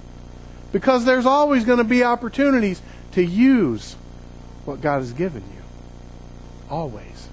Because 0.72 1.04
there's 1.04 1.26
always 1.26 1.64
going 1.64 1.78
to 1.78 1.84
be 1.84 2.04
opportunities 2.04 2.82
to 3.12 3.25
use 3.25 3.94
what 4.64 4.80
God 4.80 4.98
has 4.98 5.12
given 5.12 5.42
you. 5.42 5.62
Always. 6.70 7.28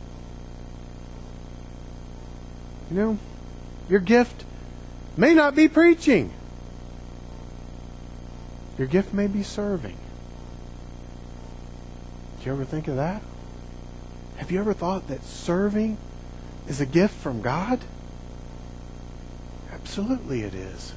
You 2.90 2.98
know, 2.98 3.20
your 3.90 4.00
gift 4.00 4.46
may 5.18 5.34
not 5.34 5.56
be 5.56 5.68
preaching. 5.68 6.32
Your 8.78 8.88
gift 8.88 9.14
may 9.14 9.28
be 9.28 9.44
serving. 9.44 9.98
Do 12.40 12.46
you 12.46 12.52
ever 12.54 12.66
think 12.66 12.88
of 12.88 12.96
that? 12.98 13.22
Have 14.38 14.52
you 14.52 14.60
ever 14.60 14.74
thought 14.74 15.08
that 15.08 15.24
serving 15.24 15.98
is 16.68 16.82
a 16.82 16.86
gift 16.86 17.16
from 17.16 17.42
God? 17.42 17.80
Absolutely 19.72 20.42
it 20.42 20.54
is. 20.54 20.94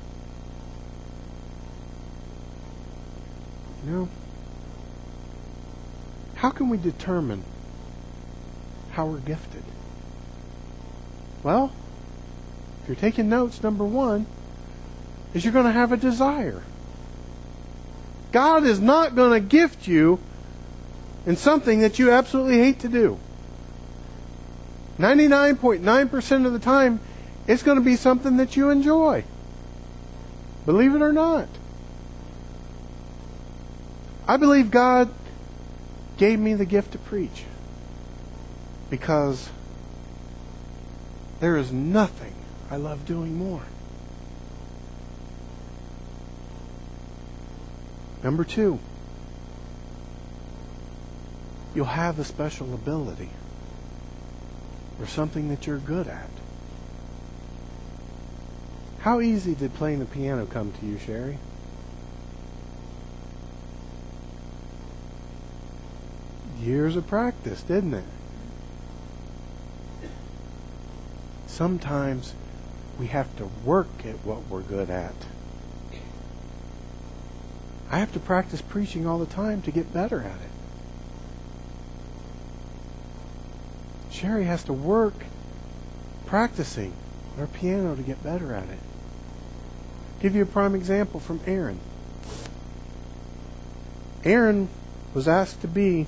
Know, 3.89 4.09
how 6.37 6.51
can 6.51 6.69
we 6.69 6.77
determine 6.77 7.43
how 8.99 9.07
we're 9.07 9.19
gifted. 9.19 9.63
Well, 11.45 11.71
if 12.83 12.89
you're 12.89 12.97
taking 12.97 13.29
notes, 13.29 13.63
number 13.63 13.85
one 13.85 14.27
is 15.33 15.45
you're 15.45 15.53
going 15.53 15.67
to 15.67 15.71
have 15.71 15.93
a 15.93 15.97
desire. 15.97 16.65
God 18.33 18.65
is 18.65 18.81
not 18.81 19.15
going 19.15 19.41
to 19.41 19.49
gift 19.49 19.87
you 19.87 20.19
in 21.27 21.37
something 21.37 21.79
that 21.79 22.01
you 22.01 22.11
absolutely 22.11 22.59
hate 22.59 22.81
to 22.81 22.89
do. 22.89 23.21
99.9% 24.99 26.47
of 26.47 26.53
the 26.53 26.59
time, 26.59 26.99
it's 27.47 27.63
going 27.63 27.79
to 27.79 27.85
be 27.85 27.95
something 27.95 28.37
that 28.39 28.57
you 28.57 28.69
enjoy. 28.71 29.23
Believe 30.67 30.97
it 30.97 31.03
or 31.03 31.13
not. 31.13 31.49
I 34.29 34.37
believe 34.37 34.71
God 34.71 35.11
gave 36.19 36.39
me 36.39 36.53
the 36.53 36.67
gift 36.67 36.93
to 36.93 36.99
preach 36.99 37.45
because 38.91 39.49
there 41.41 41.57
is 41.57 41.73
nothing 41.73 42.35
I 42.71 42.77
love 42.77 43.07
doing 43.07 43.39
more. 43.39 43.63
Number 48.23 48.45
two, 48.45 48.79
you'll 51.75 51.87
have 51.87 52.19
a 52.19 52.25
special 52.25 52.75
ability 52.75 53.31
or 55.01 55.07
something 55.07 55.49
that 55.49 55.67
you're 55.67 55.79
good 55.79 56.07
at. 56.07 56.29
How 58.99 59.21
easy 59.21 59.55
did 59.55 59.73
playing 59.75 60.01
the 60.01 60.05
piano 60.05 60.45
come 60.45 60.73
to 60.73 60.87
you, 60.87 60.99
Sherry? 60.99 61.39
Years 66.69 66.97
of 66.97 67.07
practice, 67.07 67.63
didn't 67.63 67.95
it? 67.95 68.05
Sometimes 71.47 72.35
we 72.99 73.07
have 73.07 73.35
to 73.39 73.47
work 73.65 73.89
at 74.05 74.17
what 74.17 74.47
we're 74.49 74.61
good 74.61 74.91
at. 74.91 75.15
I 77.91 77.99
have 77.99 78.13
to 78.13 78.21
practice 78.21 78.61
preaching 78.61 79.07
all 79.07 79.19
the 79.19 79.25
time 79.25 79.63
to 79.63 79.71
get 79.71 79.95
better 79.95 80.21
at 80.21 80.37
it. 80.43 80.51
Sherry 84.13 84.45
has 84.45 84.63
to 84.65 84.75
work 84.75 85.15
practicing 86.27 86.93
her 87.39 87.47
piano 87.47 87.97
to 87.97 88.03
get 88.03 88.23
better 88.23 88.53
at 88.53 88.69
it. 88.69 88.79
Give 90.21 90.37
you 90.37 90.43
a 90.43 90.47
prime 90.47 90.75
example 90.75 91.19
from 91.19 91.41
Aaron. 91.47 91.81
Aaron 94.23 94.69
was 95.15 95.27
asked 95.27 95.63
to 95.63 95.67
be, 95.67 96.07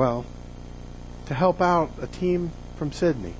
well, 0.00 0.24
to 1.26 1.34
help 1.34 1.60
out 1.60 1.90
a 2.00 2.06
team 2.06 2.52
from 2.74 2.90
Sydney. 2.90 3.34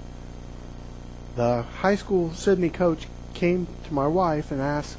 The 1.34 1.62
high 1.62 1.94
school 1.94 2.34
Sydney 2.34 2.68
coach 2.68 3.06
came 3.32 3.66
to 3.86 3.94
my 3.94 4.06
wife 4.06 4.50
and 4.50 4.60
asked 4.60 4.98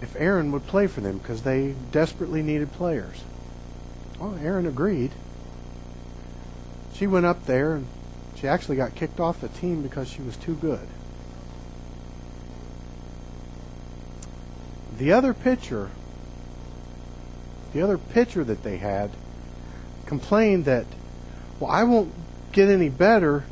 if 0.00 0.16
Aaron 0.16 0.50
would 0.50 0.66
play 0.66 0.86
for 0.86 1.02
them 1.02 1.18
because 1.18 1.42
they 1.42 1.74
desperately 1.92 2.40
needed 2.40 2.72
players. 2.72 3.22
Well, 4.18 4.38
Aaron 4.42 4.64
agreed. 4.64 5.10
She 6.94 7.06
went 7.06 7.26
up 7.26 7.44
there 7.44 7.74
and 7.74 7.86
she 8.34 8.48
actually 8.48 8.76
got 8.76 8.94
kicked 8.94 9.20
off 9.20 9.42
the 9.42 9.48
team 9.48 9.82
because 9.82 10.08
she 10.08 10.22
was 10.22 10.38
too 10.38 10.54
good. 10.54 10.88
The 14.96 15.12
other 15.12 15.34
pitcher, 15.34 15.90
the 17.76 17.82
other 17.82 17.98
pitcher 17.98 18.42
that 18.42 18.62
they 18.62 18.78
had, 18.78 19.10
complained 20.06 20.64
that, 20.64 20.86
well, 21.60 21.70
I 21.70 21.84
won't 21.84 22.10
get 22.52 22.70
any 22.70 22.88
better 22.88 23.44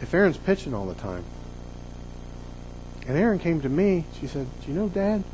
if 0.00 0.14
Aaron's 0.14 0.36
pitching 0.36 0.72
all 0.72 0.86
the 0.86 0.94
time. 0.94 1.24
And 3.08 3.18
Aaron 3.18 3.40
came 3.40 3.60
to 3.62 3.68
me. 3.68 4.04
She 4.20 4.28
said, 4.28 4.46
Do 4.60 4.68
you 4.68 4.74
know, 4.74 4.88
Dad? 4.88 5.24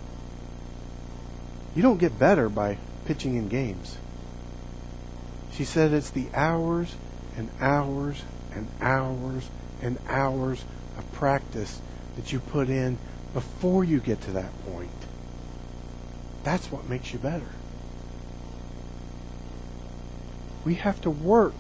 You 1.75 1.83
don't 1.83 1.99
get 1.99 2.19
better 2.19 2.49
by 2.49 2.79
pitching 3.05 3.37
in 3.37 3.49
games. 3.49 3.99
She 5.53 5.65
said 5.65 5.93
it's 5.93 6.11
the 6.11 6.29
hours 6.35 6.97
and 7.37 7.51
hours 7.61 8.23
and 8.53 8.67
hours 8.81 9.51
and 9.83 9.99
hours 10.09 10.65
of 10.97 11.13
practice 11.13 11.83
that 12.17 12.33
you 12.33 12.41
put 12.41 12.71
in 12.71 12.97
before 13.35 13.85
you 13.85 14.01
get 14.01 14.23
to 14.23 14.31
that 14.33 14.51
point. 14.65 14.91
That's 16.45 16.73
what 16.73 16.89
makes 16.89 17.13
you 17.13 17.19
better. 17.19 17.47
We 20.65 20.75
have 20.75 21.01
to 21.03 21.11
work 21.11 21.55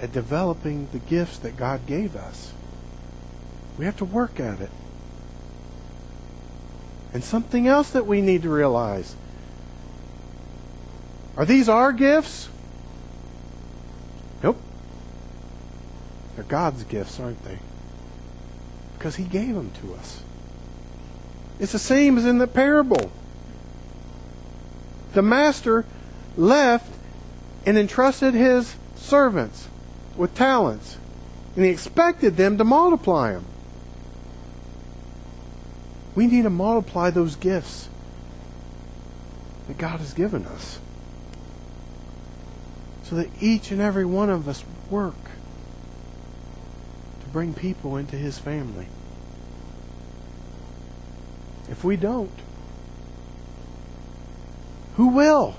at 0.00 0.12
developing 0.12 0.88
the 0.92 0.98
gifts 0.98 1.38
that 1.38 1.56
God 1.56 1.86
gave 1.86 2.16
us. 2.16 2.52
We 3.76 3.84
have 3.84 3.96
to 3.98 4.04
work 4.04 4.40
at 4.40 4.60
it. 4.60 4.70
And 7.12 7.24
something 7.24 7.66
else 7.66 7.90
that 7.90 8.06
we 8.06 8.20
need 8.20 8.42
to 8.42 8.50
realize 8.50 9.16
are 11.36 11.44
these 11.44 11.68
our 11.68 11.92
gifts? 11.92 12.48
Nope. 14.42 14.60
They're 16.34 16.44
God's 16.44 16.82
gifts, 16.82 17.20
aren't 17.20 17.44
they? 17.44 17.60
Because 18.96 19.16
He 19.16 19.24
gave 19.24 19.54
them 19.54 19.70
to 19.82 19.94
us. 19.94 20.22
It's 21.60 21.72
the 21.72 21.78
same 21.78 22.18
as 22.18 22.24
in 22.24 22.38
the 22.38 22.48
parable. 22.48 23.12
The 25.12 25.22
master 25.22 25.84
left 26.36 26.92
and 27.68 27.76
entrusted 27.76 28.32
his 28.32 28.76
servants 28.96 29.68
with 30.16 30.34
talents, 30.34 30.96
and 31.54 31.66
he 31.66 31.70
expected 31.70 32.34
them 32.34 32.56
to 32.56 32.64
multiply 32.64 33.32
them. 33.32 33.44
We 36.14 36.26
need 36.26 36.44
to 36.44 36.50
multiply 36.50 37.10
those 37.10 37.36
gifts 37.36 37.90
that 39.66 39.76
God 39.76 40.00
has 40.00 40.14
given 40.14 40.46
us 40.46 40.78
so 43.02 43.16
that 43.16 43.28
each 43.38 43.70
and 43.70 43.82
every 43.82 44.06
one 44.06 44.30
of 44.30 44.48
us 44.48 44.64
work 44.88 45.22
to 47.20 47.26
bring 47.34 47.52
people 47.52 47.98
into 47.98 48.16
His 48.16 48.38
family. 48.38 48.86
If 51.68 51.84
we 51.84 51.96
don't, 51.96 52.32
who 54.96 55.08
will? 55.08 55.56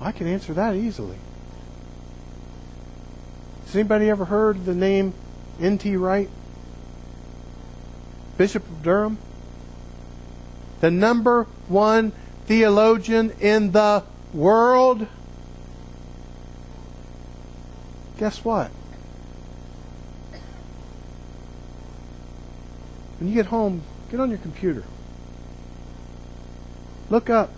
I 0.00 0.12
can 0.12 0.26
answer 0.26 0.52
that 0.54 0.74
easily. 0.74 1.18
Has 3.64 3.74
anybody 3.74 4.10
ever 4.10 4.26
heard 4.26 4.64
the 4.64 4.74
name 4.74 5.14
N.T. 5.60 5.96
Wright? 5.96 6.28
Bishop 8.36 8.62
of 8.64 8.82
Durham? 8.82 9.18
The 10.80 10.90
number 10.90 11.44
one 11.68 12.12
theologian 12.44 13.32
in 13.40 13.72
the 13.72 14.04
world? 14.32 15.06
Guess 18.18 18.44
what? 18.44 18.70
When 23.18 23.30
you 23.30 23.34
get 23.34 23.46
home, 23.46 23.82
get 24.10 24.20
on 24.20 24.28
your 24.28 24.38
computer. 24.38 24.84
Look 27.08 27.30
up. 27.30 27.50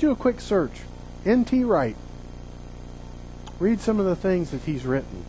Do 0.00 0.10
a 0.10 0.16
quick 0.16 0.40
search. 0.40 0.80
N.T. 1.26 1.62
Wright. 1.62 1.94
Read 3.58 3.80
some 3.80 4.00
of 4.00 4.06
the 4.06 4.16
things 4.16 4.50
that 4.50 4.62
he's 4.62 4.86
written. 4.86 5.26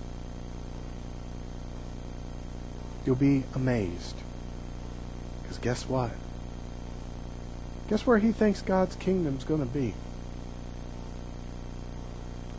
You'll 3.06 3.18
be 3.18 3.44
amazed. 3.54 4.16
Because 5.42 5.58
guess 5.58 5.90
what? 5.90 6.12
Guess 7.90 8.08
where 8.08 8.20
he 8.20 8.32
thinks 8.32 8.62
God's 8.62 8.96
kingdom's 8.96 9.44
going 9.44 9.60
to 9.60 9.66
be? 9.66 9.94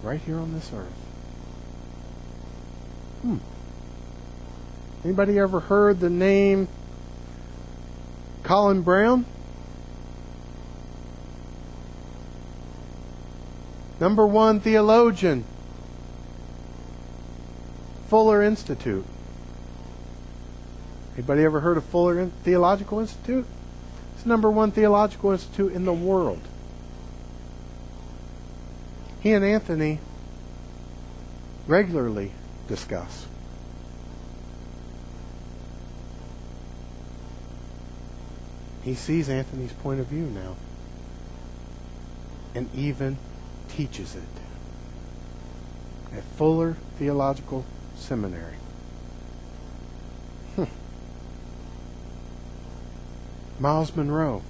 Right 0.03 0.20
here 0.20 0.37
on 0.37 0.53
this 0.53 0.70
earth. 0.75 0.92
Hmm. 3.22 3.38
Anybody 5.03 5.38
ever 5.38 5.61
heard 5.61 6.01
the 6.01 6.11
name 6.11 6.68
Colin 8.42 8.83
Brown? 8.83 9.25
Number 14.03 14.27
one 14.27 14.59
theologian, 14.59 15.45
Fuller 18.09 18.43
Institute. 18.43 19.07
Anybody 21.15 21.45
ever 21.45 21.61
heard 21.61 21.77
of 21.77 21.85
Fuller 21.85 22.27
Theological 22.43 22.99
Institute? 22.99 23.47
It's 24.12 24.25
the 24.25 24.29
number 24.29 24.51
one 24.51 24.73
theological 24.73 25.31
institute 25.31 25.73
in 25.73 25.85
the 25.85 25.93
world. 25.93 26.41
He 29.21 29.31
and 29.35 29.45
Anthony 29.45 30.01
regularly 31.69 32.33
discuss. 32.67 33.29
He 38.83 38.95
sees 38.95 39.29
Anthony's 39.29 39.73
point 39.75 40.01
of 40.01 40.09
view 40.09 40.25
now. 40.25 40.57
and 42.55 42.69
even 42.75 43.17
teaches 43.77 44.15
it 44.15 44.23
at 46.17 46.23
Fuller 46.23 46.77
Theological 46.99 47.65
Seminary. 47.97 48.57
Hmm. 50.57 50.65
Myles 53.59 53.97
Munroe, 53.97 54.43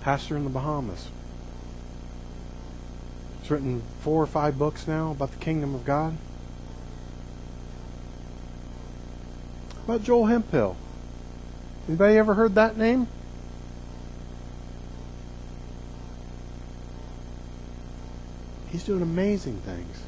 pastor 0.00 0.36
in 0.36 0.44
the 0.44 0.50
Bahamas. 0.50 1.08
He's 3.40 3.50
written 3.50 3.82
four 4.00 4.22
or 4.22 4.26
five 4.26 4.58
books 4.58 4.88
now 4.88 5.10
about 5.10 5.32
the 5.32 5.38
kingdom 5.38 5.74
of 5.74 5.84
God. 5.84 6.16
How 9.74 9.94
about 9.94 10.04
Joel 10.04 10.26
Hemphill? 10.26 10.76
Anybody 11.88 12.16
ever 12.16 12.34
heard 12.34 12.54
that 12.54 12.78
name? 12.78 13.08
He's 18.72 18.84
doing 18.84 19.02
amazing 19.02 19.58
things. 19.58 20.02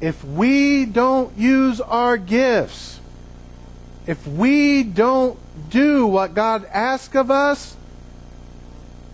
If 0.00 0.24
we 0.24 0.86
don't 0.86 1.36
use 1.36 1.82
our 1.82 2.16
gifts, 2.16 2.98
if 4.06 4.26
we 4.26 4.84
don't 4.84 5.38
do 5.68 6.06
what 6.06 6.32
God 6.32 6.64
asks 6.72 7.14
of 7.14 7.30
us, 7.30 7.76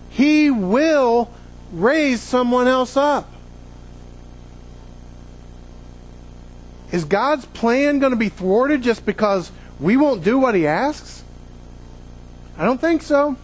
He 0.09 0.49
will 0.49 1.29
raise 1.73 2.21
someone 2.21 2.67
else 2.67 2.95
up. 2.95 3.29
Is 6.93 7.03
God's 7.03 7.45
plan 7.47 7.99
going 7.99 8.11
to 8.11 8.17
be 8.17 8.29
thwarted 8.29 8.81
just 8.81 9.05
because 9.05 9.51
we 9.81 9.97
won't 9.97 10.23
do 10.23 10.39
what 10.39 10.55
He 10.55 10.65
asks? 10.65 11.25
I 12.57 12.63
don't 12.63 12.79
think 12.79 13.01
so. 13.01 13.35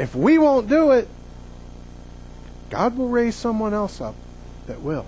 If 0.00 0.14
we 0.14 0.38
won't 0.38 0.66
do 0.66 0.92
it, 0.92 1.06
God 2.70 2.96
will 2.96 3.10
raise 3.10 3.36
someone 3.36 3.74
else 3.74 4.00
up 4.00 4.14
that 4.66 4.80
will. 4.80 5.04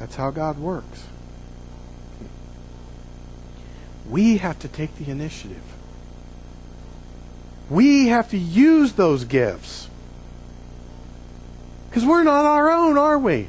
That's 0.00 0.16
how 0.16 0.32
God 0.32 0.58
works. 0.58 1.04
We 4.10 4.38
have 4.38 4.58
to 4.58 4.68
take 4.68 4.96
the 4.96 5.08
initiative. 5.12 5.62
We 7.70 8.08
have 8.08 8.30
to 8.30 8.36
use 8.36 8.94
those 8.94 9.22
gifts. 9.22 9.88
Because 11.88 12.04
we're 12.04 12.24
not 12.24 12.44
our 12.44 12.68
own, 12.68 12.98
are 12.98 13.18
we? 13.18 13.46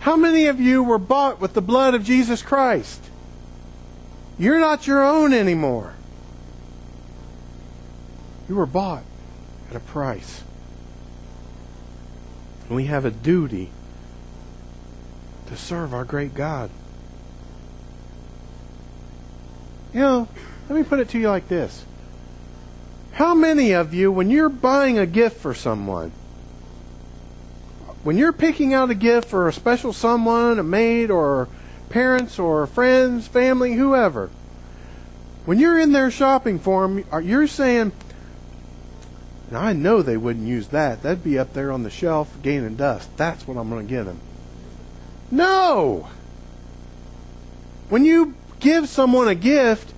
How 0.00 0.16
many 0.16 0.48
of 0.48 0.60
you 0.60 0.82
were 0.82 0.98
bought 0.98 1.40
with 1.40 1.54
the 1.54 1.62
blood 1.62 1.94
of 1.94 2.04
Jesus 2.04 2.42
Christ? 2.42 3.02
You're 4.38 4.60
not 4.60 4.86
your 4.86 5.02
own 5.02 5.32
anymore. 5.32 5.94
You 8.50 8.56
were 8.56 8.66
bought 8.66 9.04
at 9.70 9.76
a 9.76 9.80
price. 9.80 10.42
And 12.66 12.74
we 12.74 12.86
have 12.86 13.04
a 13.04 13.10
duty 13.12 13.70
to 15.46 15.56
serve 15.56 15.94
our 15.94 16.04
great 16.04 16.34
God. 16.34 16.68
You 19.94 20.00
know, 20.00 20.28
let 20.68 20.76
me 20.76 20.82
put 20.82 20.98
it 20.98 21.10
to 21.10 21.18
you 21.20 21.28
like 21.28 21.46
this. 21.46 21.84
How 23.12 23.34
many 23.34 23.70
of 23.70 23.94
you, 23.94 24.10
when 24.10 24.30
you're 24.30 24.48
buying 24.48 24.98
a 24.98 25.06
gift 25.06 25.40
for 25.40 25.54
someone, 25.54 26.10
when 28.02 28.18
you're 28.18 28.32
picking 28.32 28.74
out 28.74 28.90
a 28.90 28.96
gift 28.96 29.28
for 29.28 29.46
a 29.46 29.52
special 29.52 29.92
someone, 29.92 30.58
a 30.58 30.64
maid, 30.64 31.08
or 31.08 31.46
parents, 31.88 32.36
or 32.36 32.66
friends, 32.66 33.28
family, 33.28 33.74
whoever, 33.74 34.28
when 35.44 35.60
you're 35.60 35.78
in 35.78 35.92
there 35.92 36.10
shopping 36.10 36.58
for 36.58 36.88
them, 36.88 37.04
you're 37.22 37.46
saying, 37.46 37.92
and 39.50 39.58
I 39.58 39.72
know 39.72 40.00
they 40.00 40.16
wouldn't 40.16 40.46
use 40.46 40.68
that. 40.68 41.02
That'd 41.02 41.24
be 41.24 41.36
up 41.36 41.54
there 41.54 41.72
on 41.72 41.82
the 41.82 41.90
shelf 41.90 42.40
gaining 42.40 42.76
dust. 42.76 43.16
That's 43.16 43.48
what 43.48 43.56
I'm 43.56 43.68
going 43.68 43.84
to 43.84 43.90
give 43.90 44.06
them. 44.06 44.20
No! 45.28 46.08
When 47.88 48.04
you 48.04 48.34
give 48.60 48.88
someone 48.88 49.26
a 49.26 49.34
gift, 49.34 49.92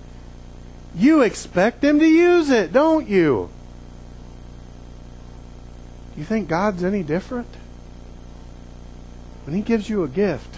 you 0.96 1.20
expect 1.20 1.82
them 1.82 1.98
to 1.98 2.06
use 2.06 2.48
it, 2.48 2.72
don't 2.72 3.06
you? 3.06 3.50
You 6.16 6.24
think 6.24 6.48
God's 6.48 6.82
any 6.82 7.02
different? 7.02 7.48
When 9.44 9.54
He 9.54 9.60
gives 9.60 9.90
you 9.90 10.02
a 10.02 10.08
gift, 10.08 10.56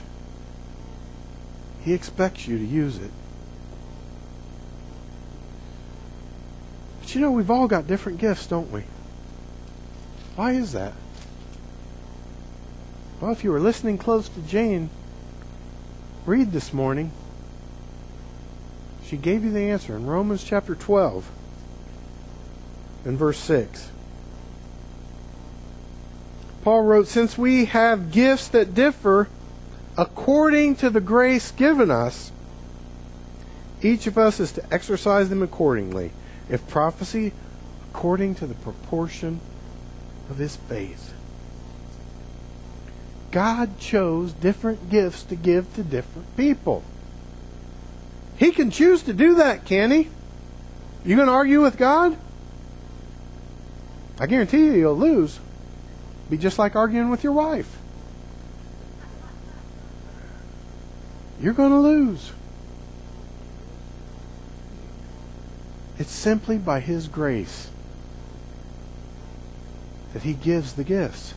He 1.82 1.92
expects 1.92 2.46
you 2.46 2.58
to 2.58 2.64
use 2.64 2.98
it. 2.98 3.10
You 7.14 7.20
know, 7.20 7.30
we've 7.30 7.50
all 7.50 7.68
got 7.68 7.86
different 7.86 8.18
gifts, 8.18 8.48
don't 8.48 8.72
we? 8.72 8.82
Why 10.34 10.52
is 10.52 10.72
that? 10.72 10.94
Well, 13.20 13.30
if 13.30 13.44
you 13.44 13.52
were 13.52 13.60
listening 13.60 13.98
close 13.98 14.28
to 14.30 14.40
Jane 14.40 14.90
read 16.26 16.50
this 16.50 16.72
morning, 16.72 17.12
she 19.04 19.16
gave 19.16 19.44
you 19.44 19.52
the 19.52 19.70
answer 19.70 19.94
in 19.94 20.06
Romans 20.06 20.42
chapter 20.42 20.74
12 20.74 21.30
and 23.04 23.16
verse 23.16 23.38
6. 23.38 23.90
Paul 26.64 26.82
wrote, 26.82 27.06
Since 27.06 27.38
we 27.38 27.66
have 27.66 28.10
gifts 28.10 28.48
that 28.48 28.74
differ 28.74 29.28
according 29.96 30.74
to 30.76 30.90
the 30.90 31.00
grace 31.00 31.52
given 31.52 31.92
us, 31.92 32.32
each 33.82 34.08
of 34.08 34.18
us 34.18 34.40
is 34.40 34.50
to 34.52 34.74
exercise 34.74 35.28
them 35.28 35.42
accordingly 35.42 36.10
if 36.48 36.66
prophecy, 36.68 37.32
according 37.90 38.34
to 38.36 38.46
the 38.46 38.54
proportion 38.54 39.40
of 40.30 40.38
his 40.38 40.56
faith. 40.56 41.12
God 43.30 43.78
chose 43.78 44.32
different 44.32 44.90
gifts 44.90 45.24
to 45.24 45.36
give 45.36 45.72
to 45.74 45.82
different 45.82 46.36
people. 46.36 46.84
He 48.36 48.52
can 48.52 48.70
choose 48.70 49.02
to 49.04 49.12
do 49.12 49.36
that, 49.36 49.64
can 49.64 49.90
he? 49.90 50.08
You 51.04 51.16
going 51.16 51.28
to 51.28 51.32
argue 51.32 51.60
with 51.60 51.76
God? 51.76 52.16
I 54.18 54.26
guarantee 54.26 54.58
you 54.58 54.72
you'll 54.72 54.96
lose. 54.96 55.40
Be 56.30 56.38
just 56.38 56.58
like 56.58 56.76
arguing 56.76 57.10
with 57.10 57.24
your 57.24 57.32
wife. 57.32 57.78
You're 61.40 61.52
going 61.52 61.72
to 61.72 61.78
lose. 61.78 62.32
It's 65.98 66.10
simply 66.10 66.58
by 66.58 66.80
His 66.80 67.08
grace 67.08 67.70
that 70.12 70.22
He 70.22 70.34
gives 70.34 70.74
the 70.74 70.84
gifts. 70.84 71.34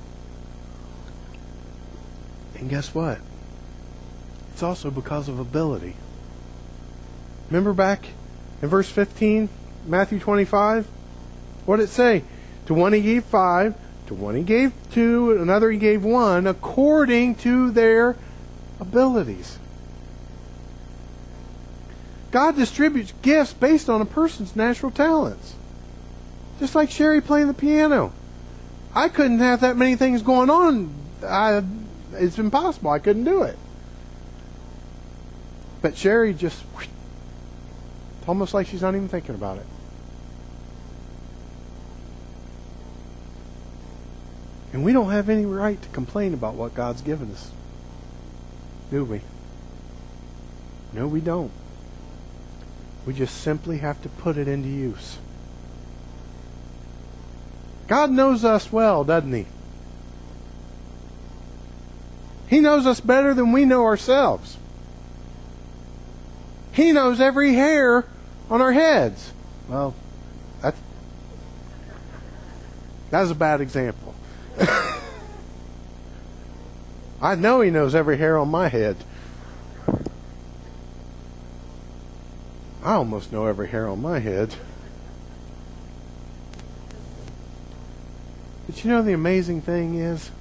And 2.55 2.69
guess 2.69 2.93
what? 2.93 3.19
It's 4.53 4.63
also 4.63 4.89
because 4.89 5.29
of 5.29 5.39
ability. 5.39 5.95
Remember 7.49 7.73
back 7.73 8.07
in 8.61 8.69
verse 8.69 8.89
15, 8.89 9.49
Matthew 9.85 10.19
25? 10.19 10.87
What 11.65 11.77
did 11.77 11.83
it 11.83 11.89
say? 11.89 12.23
To 12.65 12.73
one 12.73 12.93
he 12.93 13.01
gave 13.01 13.23
five, 13.23 13.75
to 14.07 14.13
one 14.13 14.35
he 14.35 14.43
gave 14.43 14.73
two, 14.91 15.39
another 15.39 15.69
he 15.69 15.77
gave 15.77 16.03
one, 16.03 16.47
according 16.47 17.35
to 17.35 17.71
their 17.71 18.15
abilities. 18.79 19.59
God 22.31 22.55
distributes 22.55 23.13
gifts 23.21 23.53
based 23.53 23.89
on 23.89 24.01
a 24.01 24.05
person's 24.05 24.55
natural 24.55 24.91
talents. 24.91 25.55
Just 26.59 26.75
like 26.75 26.89
Sherry 26.89 27.21
playing 27.21 27.47
the 27.47 27.53
piano. 27.53 28.13
I 28.93 29.09
couldn't 29.09 29.39
have 29.39 29.61
that 29.61 29.77
many 29.77 29.95
things 29.95 30.21
going 30.21 30.49
on. 30.49 30.93
I, 31.23 31.63
it's 32.13 32.37
impossible. 32.37 32.91
I 32.91 32.99
couldn't 32.99 33.23
do 33.23 33.43
it. 33.43 33.57
But 35.81 35.95
Sherry 35.95 36.33
just, 36.33 36.63
almost 38.27 38.53
like 38.53 38.67
she's 38.67 38.81
not 38.81 38.95
even 38.95 39.07
thinking 39.07 39.35
about 39.35 39.57
it. 39.57 39.65
And 44.73 44.83
we 44.83 44.91
don't 44.91 45.11
have 45.11 45.29
any 45.29 45.45
right 45.45 45.81
to 45.81 45.89
complain 45.89 46.33
about 46.33 46.55
what 46.55 46.73
God's 46.73 47.01
given 47.01 47.31
us. 47.31 47.51
Do 48.91 49.05
we? 49.05 49.21
No, 50.93 51.07
we 51.07 51.21
don't. 51.21 51.51
We 53.07 53.13
just 53.13 53.37
simply 53.37 53.77
have 53.77 54.01
to 54.01 54.09
put 54.09 54.37
it 54.37 54.49
into 54.49 54.67
use. 54.67 55.17
God 57.87 58.11
knows 58.11 58.43
us 58.43 58.69
well, 58.69 59.05
doesn't 59.05 59.31
He? 59.31 59.45
He 62.49 62.59
knows 62.59 62.85
us 62.85 62.99
better 62.99 63.33
than 63.33 63.53
we 63.53 63.63
know 63.63 63.85
ourselves. 63.85 64.57
He 66.73 66.91
knows 66.91 67.21
every 67.21 67.53
hair 67.53 68.03
on 68.49 68.61
our 68.61 68.73
heads. 68.73 69.31
Well, 69.69 69.95
that's, 70.61 70.77
that's 73.09 73.31
a 73.31 73.35
bad 73.35 73.61
example. 73.61 74.13
I 77.21 77.35
know 77.35 77.61
He 77.61 77.71
knows 77.71 77.95
every 77.95 78.17
hair 78.17 78.37
on 78.37 78.49
my 78.49 78.67
head. 78.67 78.97
I 82.83 82.93
almost 82.93 83.31
know 83.31 83.45
every 83.45 83.67
hair 83.67 83.87
on 83.87 84.01
my 84.01 84.19
head. 84.19 84.55
But 88.65 88.83
you 88.83 88.91
know, 88.91 89.01
the 89.01 89.13
amazing 89.13 89.61
thing 89.61 89.95
is, 89.95 90.31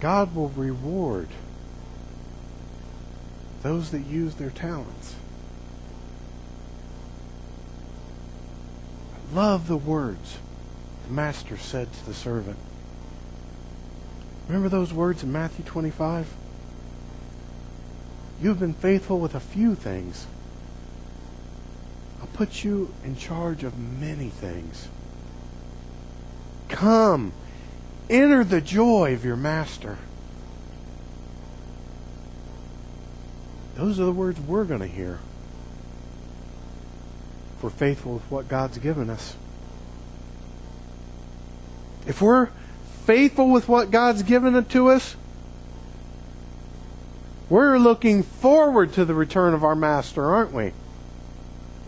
God 0.00 0.34
will 0.34 0.50
reward 0.50 1.28
those 3.62 3.90
that 3.90 4.00
use 4.00 4.36
their 4.36 4.50
talents. 4.50 5.14
I 9.14 9.34
love 9.34 9.68
the 9.68 9.76
words 9.76 10.38
the 11.10 11.12
master 11.12 11.56
said 11.56 11.92
to 11.92 12.06
the 12.06 12.14
servant. 12.14 12.56
Remember 14.46 14.68
those 14.68 14.92
words 14.92 15.24
in 15.24 15.32
Matthew 15.32 15.64
25? 15.64 16.32
You've 18.40 18.60
been 18.60 18.74
faithful 18.74 19.18
with 19.18 19.34
a 19.34 19.40
few 19.40 19.74
things. 19.74 20.26
Put 22.40 22.64
you 22.64 22.94
in 23.04 23.16
charge 23.16 23.64
of 23.64 23.78
many 23.78 24.30
things. 24.30 24.88
Come, 26.70 27.34
enter 28.08 28.44
the 28.44 28.62
joy 28.62 29.12
of 29.12 29.26
your 29.26 29.36
master. 29.36 29.98
Those 33.74 34.00
are 34.00 34.06
the 34.06 34.12
words 34.12 34.40
we're 34.40 34.64
going 34.64 34.80
to 34.80 34.86
hear. 34.86 35.18
If 37.58 37.62
we're 37.62 37.68
faithful 37.68 38.14
with 38.14 38.30
what 38.30 38.48
God's 38.48 38.78
given 38.78 39.10
us. 39.10 39.36
If 42.06 42.22
we're 42.22 42.48
faithful 43.04 43.50
with 43.50 43.68
what 43.68 43.90
God's 43.90 44.22
given 44.22 44.64
to 44.64 44.88
us, 44.88 45.14
we're 47.50 47.76
looking 47.76 48.22
forward 48.22 48.94
to 48.94 49.04
the 49.04 49.12
return 49.12 49.52
of 49.52 49.62
our 49.62 49.76
master, 49.76 50.24
aren't 50.24 50.54
we? 50.54 50.72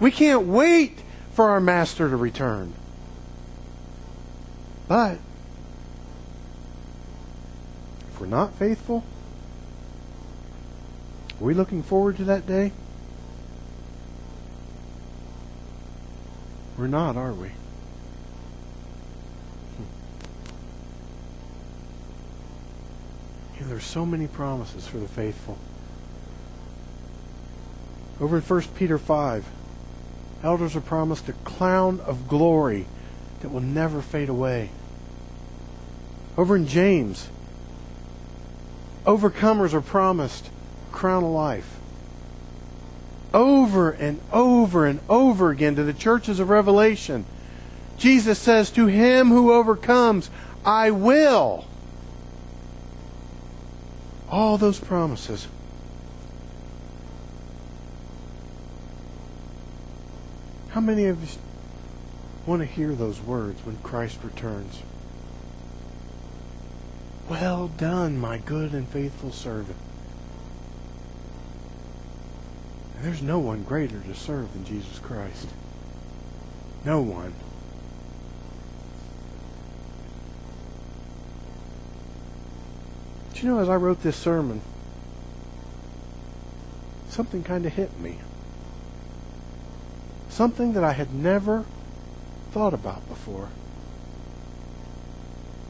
We 0.03 0.11
can't 0.11 0.49
wait 0.49 1.01
for 1.33 1.51
our 1.51 1.61
master 1.61 2.11
to 2.11 2.17
return. 2.17 2.75
But 4.89 5.19
if 8.11 8.19
we're 8.19 8.27
not 8.27 8.53
faithful, 8.55 9.05
are 11.41 11.45
we 11.45 11.55
looking 11.55 11.85
forward 11.85 12.17
to 12.17 12.25
that 12.25 12.49
day? 12.49 12.73
We're 16.77 16.89
not, 16.89 17.17
are 17.17 17.33
we? 17.33 17.51
Hmm. 19.77 19.85
You 23.55 23.61
know, 23.61 23.69
there's 23.69 23.85
so 23.85 24.05
many 24.05 24.27
promises 24.27 24.89
for 24.89 24.99
the 24.99 25.07
faithful. 25.07 25.59
Over 28.21 28.39
in 28.39 28.43
1 28.43 28.63
Peter 28.75 28.99
5, 28.99 29.45
elders 30.43 30.75
are 30.77 30.81
promised 30.81 31.29
a 31.29 31.33
crown 31.33 32.01
of 32.01 32.29
glory 32.29 32.87
that 33.41 33.51
will 33.51 33.61
never 33.61 34.03
fade 34.03 34.29
away. 34.29 34.71
Over 36.37 36.57
in 36.57 36.67
James, 36.67 37.29
overcomers 39.05 39.75
are 39.75 39.81
promised 39.81 40.49
a 40.91 40.95
crown 40.95 41.25
of 41.25 41.31
life. 41.31 41.79
Over 43.35 43.91
and 43.91 44.21
over 44.33 44.87
and 44.87 45.01
over 45.09 45.51
again 45.51 45.77
to 45.77 45.85
the 45.85 45.93
churches 45.93 46.39
of 46.39 46.51
Revelation, 46.51 47.25
Jesus 47.99 48.39
says, 48.39 48.71
To 48.71 48.87
him 48.87 49.29
who 49.29 49.53
overcomes, 49.53 50.31
I 50.65 50.91
will. 50.91 51.67
All 54.31 54.59
those 54.59 54.79
promises. 54.79 55.47
How 60.73 60.81
many 60.81 61.05
of 61.05 61.23
you 61.23 61.39
want 62.47 62.61
to 62.61 62.67
hear 62.67 62.95
those 62.95 63.21
words 63.21 63.61
when 63.67 63.77
Christ 63.83 64.21
returns? 64.23 64.81
Well 67.29 67.69
done, 67.69 68.17
my 68.17 68.39
good 68.39 68.73
and 68.73 68.89
faithful 68.89 69.33
servant. 69.33 69.77
And 72.97 73.05
there's 73.05 73.21
no 73.21 73.39
one 73.39 73.65
greater 73.65 74.01
to 74.01 74.15
serve 74.15 74.55
than 74.55 74.65
Jesus 74.65 74.99
Christ. 74.99 75.49
No 76.87 77.03
one. 77.03 77.35
But 83.29 83.43
you 83.43 83.51
know, 83.51 83.59
as 83.59 83.69
I 83.69 83.77
wrote 83.77 84.03
this 84.03 84.17
sermon, 84.17 84.63
something 87.11 87.45
kind 87.45 87.67
of 87.67 87.75
hit 87.75 88.01
me. 88.01 88.21
Something 90.33 90.73
that 90.73 90.83
I 90.83 90.93
had 90.93 91.13
never 91.13 91.67
thought 92.53 92.73
about 92.73 93.07
before. 93.07 93.51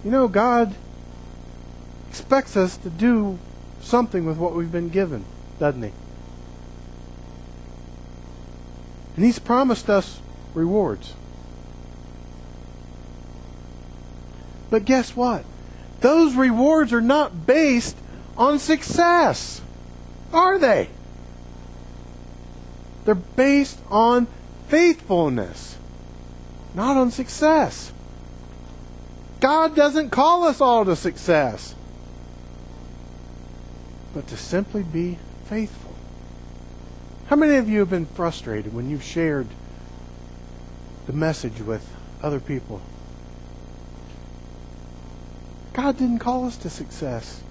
You 0.04 0.12
know, 0.12 0.28
God 0.28 0.76
expects 2.08 2.56
us 2.56 2.76
to 2.76 2.88
do 2.88 3.40
something 3.80 4.24
with 4.24 4.36
what 4.38 4.54
we've 4.54 4.70
been 4.70 4.88
given, 4.88 5.24
doesn't 5.58 5.82
He? 5.82 5.92
And 9.16 9.24
He's 9.24 9.40
promised 9.40 9.90
us 9.90 10.20
rewards. 10.54 11.14
But 14.70 14.84
guess 14.84 15.16
what? 15.16 15.44
Those 16.02 16.36
rewards 16.36 16.92
are 16.92 17.00
not 17.00 17.48
based 17.48 17.96
on 18.36 18.60
success, 18.60 19.60
are 20.32 20.56
they? 20.56 20.88
They're 23.04 23.16
based 23.16 23.80
on 23.90 24.28
faithfulness, 24.72 25.76
not 26.74 26.96
on 26.96 27.10
success. 27.10 27.92
God 29.38 29.76
doesn't 29.76 30.08
call 30.08 30.44
us 30.44 30.62
all 30.62 30.86
to 30.86 30.96
success 30.96 31.74
but 34.14 34.26
to 34.28 34.36
simply 34.38 34.82
be 34.82 35.18
faithful. 35.44 35.94
How 37.26 37.36
many 37.36 37.56
of 37.56 37.68
you 37.68 37.80
have 37.80 37.90
been 37.90 38.06
frustrated 38.06 38.72
when 38.72 38.88
you've 38.88 39.02
shared 39.02 39.46
the 41.06 41.12
message 41.12 41.60
with 41.60 41.86
other 42.22 42.40
people? 42.40 42.80
God 45.74 45.98
didn't 45.98 46.20
call 46.20 46.46
us 46.46 46.56
to 46.58 46.70
success. 46.70 47.42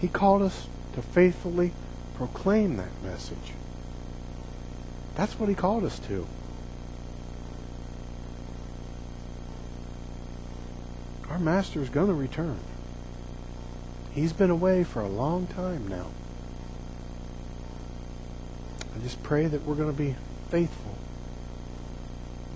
He 0.00 0.08
called 0.08 0.42
us 0.42 0.66
to 0.94 1.02
faithfully 1.02 1.72
proclaim 2.16 2.76
that 2.78 2.90
message. 3.04 3.54
That's 5.18 5.36
what 5.40 5.48
He 5.48 5.56
called 5.56 5.82
us 5.82 5.98
to. 6.06 6.28
Our 11.28 11.40
Master 11.40 11.82
is 11.82 11.88
going 11.88 12.06
to 12.06 12.14
return. 12.14 12.60
He's 14.12 14.32
been 14.32 14.50
away 14.50 14.84
for 14.84 15.02
a 15.02 15.08
long 15.08 15.48
time 15.48 15.88
now. 15.88 16.06
I 18.94 19.00
just 19.00 19.20
pray 19.24 19.46
that 19.46 19.64
we're 19.64 19.74
going 19.74 19.90
to 19.90 19.98
be 19.98 20.14
faithful 20.50 20.96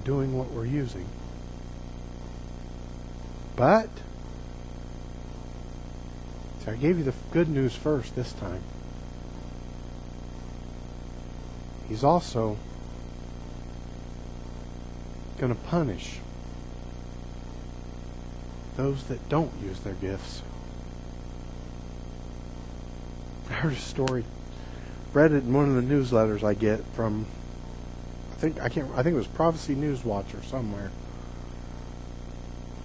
doing 0.04 0.38
what 0.38 0.52
we're 0.52 0.64
using. 0.64 1.08
But, 3.56 3.90
I 6.64 6.76
gave 6.76 6.96
you 6.96 7.02
the 7.02 7.14
good 7.32 7.48
news 7.48 7.74
first 7.74 8.14
this 8.14 8.32
time. 8.32 8.62
He's 11.92 12.04
also 12.04 12.56
going 15.36 15.54
to 15.54 15.60
punish 15.60 16.20
those 18.78 19.04
that 19.08 19.28
don't 19.28 19.52
use 19.62 19.78
their 19.80 19.92
gifts. 19.92 20.40
I 23.50 23.52
heard 23.52 23.74
a 23.74 23.76
story, 23.76 24.24
read 25.12 25.32
it 25.32 25.44
in 25.44 25.52
one 25.52 25.68
of 25.68 25.74
the 25.74 25.82
newsletters 25.82 26.42
I 26.42 26.54
get 26.54 26.82
from. 26.94 27.26
I 28.30 28.36
think 28.36 28.58
I 28.62 28.70
can't. 28.70 28.90
I 28.92 29.02
think 29.02 29.12
it 29.12 29.18
was 29.18 29.26
Prophecy 29.26 29.74
News 29.74 30.02
Watch 30.02 30.32
or 30.32 30.42
somewhere. 30.44 30.90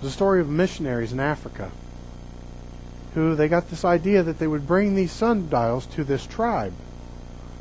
A 0.04 0.10
story 0.10 0.42
of 0.42 0.50
missionaries 0.50 1.14
in 1.14 1.22
Africa 1.22 1.72
who 3.14 3.36
they 3.36 3.48
got 3.48 3.70
this 3.70 3.86
idea 3.86 4.22
that 4.22 4.38
they 4.38 4.48
would 4.48 4.68
bring 4.68 4.96
these 4.96 5.14
sundials 5.14 5.86
to 5.86 6.04
this 6.04 6.26
tribe 6.26 6.74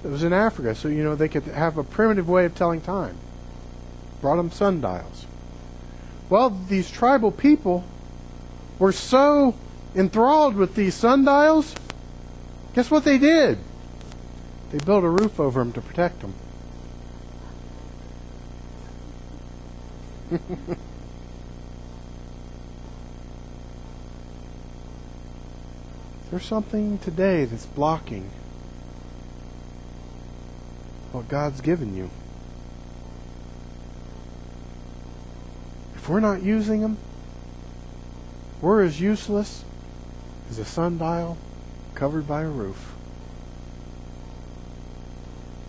that 0.03 0.09
was 0.09 0.23
in 0.23 0.33
Africa, 0.33 0.75
so 0.75 0.89
you 0.89 1.03
know 1.03 1.15
they 1.15 1.29
could 1.29 1.45
have 1.45 1.79
a 1.79 1.85
primitive 1.85 2.29
way 2.29 2.45
of 2.45 2.55
telling 2.55 2.81
time. 2.81 3.17
Brought 4.21 4.37
them 4.37 4.51
sundials. 4.51 5.27
Well, 6.29 6.51
these 6.51 6.91
tribal 6.91 7.31
people 7.31 7.85
were 8.79 8.93
so 8.93 9.55
enthralled 9.95 10.57
with 10.57 10.75
these 10.75 10.95
sundials 10.95 11.75
Guess 12.77 12.91
what 12.91 13.05
they 13.05 13.17
did? 13.17 13.59
They 14.71 14.77
built 14.85 15.03
a 15.03 15.09
roof 15.09 15.41
over 15.41 15.61
them 15.61 15.73
to 15.73 15.81
protect 15.81 16.21
them. 16.21 16.35
There's 26.31 26.45
something 26.45 26.99
today 26.99 27.47
that's 27.47 27.65
blocking 27.65 28.29
what 31.13 31.29
God's 31.29 31.61
given 31.61 31.97
you. 31.97 32.11
If 35.95 36.09
we're 36.09 36.21
not 36.21 36.43
using 36.43 36.81
them, 36.83 36.99
we're 38.61 38.83
as 38.83 39.01
useless 39.01 39.65
as 40.51 40.59
a 40.59 40.65
sundial 40.65 41.37
covered 41.95 42.29
by 42.29 42.43
a 42.43 42.49
roof. 42.49 42.95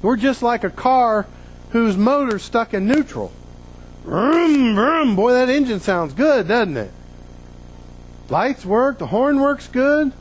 We're 0.01 0.17
just 0.17 0.41
like 0.41 0.63
a 0.63 0.69
car 0.69 1.25
whose 1.71 1.97
motor's 1.97 2.43
stuck 2.43 2.73
in 2.73 2.87
neutral. 2.87 3.31
Vroom, 4.03 4.75
vroom. 4.75 5.15
Boy, 5.15 5.33
that 5.33 5.49
engine 5.49 5.79
sounds 5.79 6.13
good, 6.13 6.47
doesn't 6.47 6.77
it? 6.77 6.91
Lights 8.29 8.65
work, 8.65 8.99
the 8.99 9.07
horn 9.07 9.39
works 9.39 9.67
good. 9.67 10.13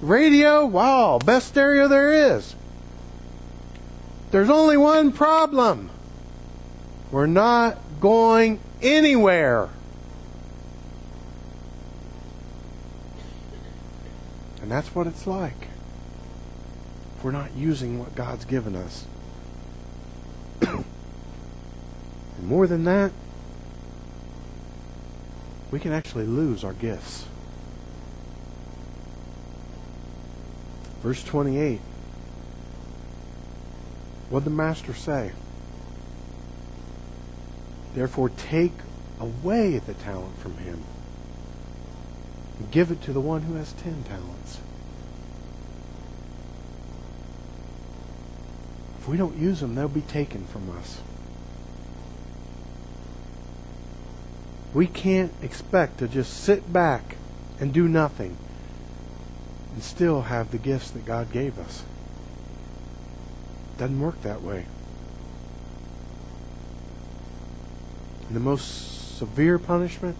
Radio, 0.00 0.64
wow, 0.64 1.18
best 1.18 1.48
stereo 1.48 1.88
there 1.88 2.34
is. 2.34 2.54
There's 4.32 4.48
only 4.48 4.78
one 4.78 5.12
problem. 5.12 5.90
We're 7.10 7.26
not 7.26 7.78
going 8.00 8.60
anywhere. 8.80 9.68
And 14.62 14.70
that's 14.70 14.94
what 14.94 15.06
it's 15.06 15.26
like 15.26 15.68
if 17.16 17.24
we're 17.24 17.30
not 17.30 17.54
using 17.54 17.98
what 17.98 18.14
God's 18.14 18.46
given 18.46 18.74
us. 18.74 19.04
and 20.62 20.84
more 22.42 22.66
than 22.66 22.84
that, 22.84 23.12
we 25.70 25.78
can 25.78 25.92
actually 25.92 26.24
lose 26.24 26.64
our 26.64 26.72
gifts. 26.72 27.26
Verse 31.02 31.22
28. 31.22 31.80
What 34.32 34.44
did 34.44 34.52
the 34.52 34.56
master 34.56 34.94
say? 34.94 35.32
Therefore, 37.92 38.30
take 38.30 38.72
away 39.20 39.76
the 39.76 39.92
talent 39.92 40.38
from 40.38 40.56
him 40.56 40.82
and 42.58 42.70
give 42.70 42.90
it 42.90 43.02
to 43.02 43.12
the 43.12 43.20
one 43.20 43.42
who 43.42 43.56
has 43.56 43.74
ten 43.74 44.04
talents. 44.04 44.58
If 49.00 49.06
we 49.06 49.18
don't 49.18 49.36
use 49.36 49.60
them, 49.60 49.74
they'll 49.74 49.86
be 49.86 50.00
taken 50.00 50.46
from 50.46 50.78
us. 50.78 51.02
We 54.72 54.86
can't 54.86 55.34
expect 55.42 55.98
to 55.98 56.08
just 56.08 56.32
sit 56.42 56.72
back 56.72 57.16
and 57.60 57.70
do 57.70 57.86
nothing 57.86 58.38
and 59.74 59.82
still 59.82 60.22
have 60.22 60.52
the 60.52 60.58
gifts 60.58 60.90
that 60.92 61.04
God 61.04 61.30
gave 61.30 61.58
us. 61.58 61.82
Doesn't 63.82 64.00
work 64.00 64.22
that 64.22 64.42
way. 64.42 64.64
And 68.28 68.36
the 68.36 68.38
most 68.38 69.18
severe 69.18 69.58
punishment 69.58 70.16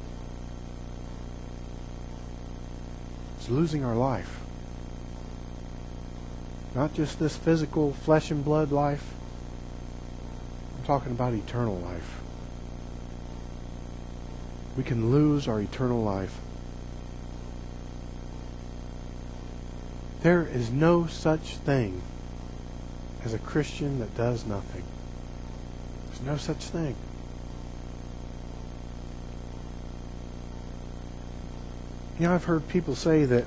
is 3.40 3.48
losing 3.48 3.84
our 3.84 3.94
life. 3.94 4.40
Not 6.74 6.92
just 6.92 7.20
this 7.20 7.36
physical 7.36 7.92
flesh 7.92 8.32
and 8.32 8.44
blood 8.44 8.72
life. 8.72 9.14
I'm 10.76 10.84
talking 10.84 11.12
about 11.12 11.32
eternal 11.32 11.78
life. 11.78 12.20
We 14.76 14.82
can 14.82 15.12
lose 15.12 15.46
our 15.46 15.60
eternal 15.60 16.02
life. 16.02 16.36
There 20.22 20.44
is 20.44 20.72
no 20.72 21.06
such 21.06 21.58
thing 21.58 22.02
as 23.24 23.34
a 23.34 23.38
Christian 23.38 23.98
that 24.00 24.16
does 24.16 24.44
nothing. 24.46 24.84
There's 26.06 26.22
no 26.22 26.36
such 26.36 26.64
thing. 26.64 26.96
You 32.18 32.28
know, 32.28 32.34
I've 32.34 32.44
heard 32.44 32.68
people 32.68 32.94
say 32.94 33.24
that, 33.24 33.44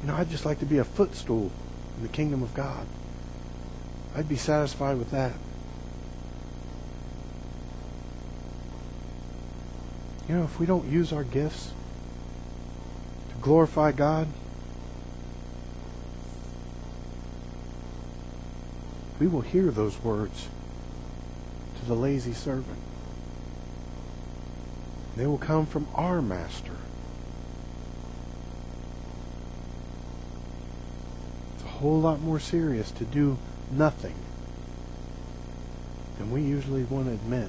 you 0.00 0.08
know, 0.08 0.14
I'd 0.14 0.30
just 0.30 0.44
like 0.44 0.58
to 0.60 0.66
be 0.66 0.78
a 0.78 0.84
footstool 0.84 1.50
in 1.96 2.02
the 2.02 2.08
kingdom 2.08 2.42
of 2.42 2.54
God. 2.54 2.86
I'd 4.14 4.28
be 4.28 4.36
satisfied 4.36 4.98
with 4.98 5.10
that. 5.10 5.32
You 10.28 10.36
know, 10.36 10.44
if 10.44 10.60
we 10.60 10.66
don't 10.66 10.88
use 10.88 11.12
our 11.12 11.24
gifts 11.24 11.72
to 13.28 13.34
glorify 13.40 13.92
God, 13.92 14.28
we 19.18 19.26
will 19.26 19.40
hear 19.40 19.70
those 19.70 20.02
words 20.02 20.48
to 21.78 21.84
the 21.86 21.94
lazy 21.94 22.32
servant. 22.32 22.78
They 25.16 25.26
will 25.26 25.38
come 25.38 25.66
from 25.66 25.86
our 25.94 26.22
master. 26.22 26.76
It's 31.54 31.64
a 31.64 31.68
whole 31.68 32.00
lot 32.00 32.20
more 32.20 32.40
serious 32.40 32.90
to 32.92 33.04
do 33.04 33.38
nothing 33.70 34.14
than 36.18 36.30
we 36.30 36.42
usually 36.42 36.84
want 36.84 37.06
to 37.06 37.12
admit. 37.12 37.48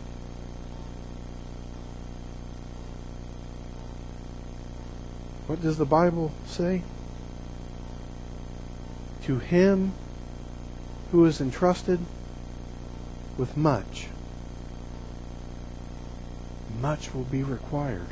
What 5.47 5.61
does 5.61 5.77
the 5.77 5.85
Bible 5.85 6.31
say? 6.45 6.81
To 9.23 9.39
him 9.39 9.93
who 11.13 11.25
is 11.25 11.39
entrusted 11.39 11.99
with 13.37 13.55
much, 13.55 14.07
much 16.81 17.13
will 17.13 17.23
be 17.25 17.43
required. 17.43 18.07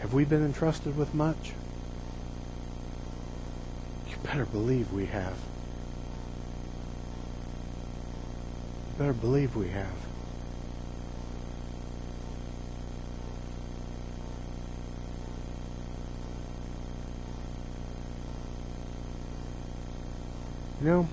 Have 0.00 0.12
we 0.12 0.26
been 0.26 0.44
entrusted 0.44 0.94
with 0.94 1.14
much? 1.14 1.52
You 4.10 4.16
better 4.22 4.44
believe 4.44 4.92
we 4.92 5.06
have. 5.06 5.38
You 8.88 8.98
better 8.98 9.14
believe 9.14 9.56
we 9.56 9.68
have. 9.68 10.07
You 20.80 20.86
know, 20.86 21.08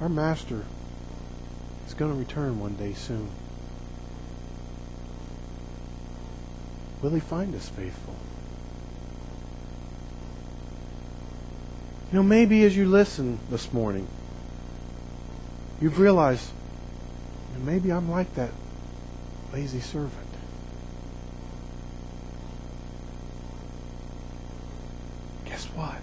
our 0.00 0.08
master 0.08 0.64
is 1.86 1.94
going 1.94 2.12
to 2.12 2.18
return 2.18 2.60
one 2.60 2.76
day 2.76 2.92
soon. 2.92 3.30
Will 7.02 7.10
he 7.10 7.20
find 7.20 7.54
us 7.54 7.68
faithful? 7.68 8.14
You 12.12 12.18
know, 12.18 12.22
maybe 12.22 12.64
as 12.64 12.76
you 12.76 12.86
listen 12.86 13.40
this 13.50 13.72
morning, 13.72 14.06
you've 15.80 15.98
realized 15.98 16.50
you 17.52 17.58
know, 17.58 17.64
maybe 17.64 17.90
I'm 17.90 18.10
like 18.10 18.34
that 18.34 18.50
lazy 19.52 19.80
servant. 19.80 20.12
Guess 25.46 25.64
what? 25.66 26.00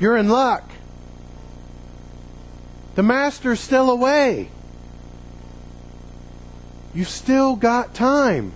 You're 0.00 0.16
in 0.16 0.30
luck. 0.30 0.64
The 2.94 3.02
master's 3.02 3.60
still 3.60 3.90
away. 3.90 4.50
You've 6.94 7.08
still 7.08 7.54
got 7.54 7.94
time. 7.94 8.54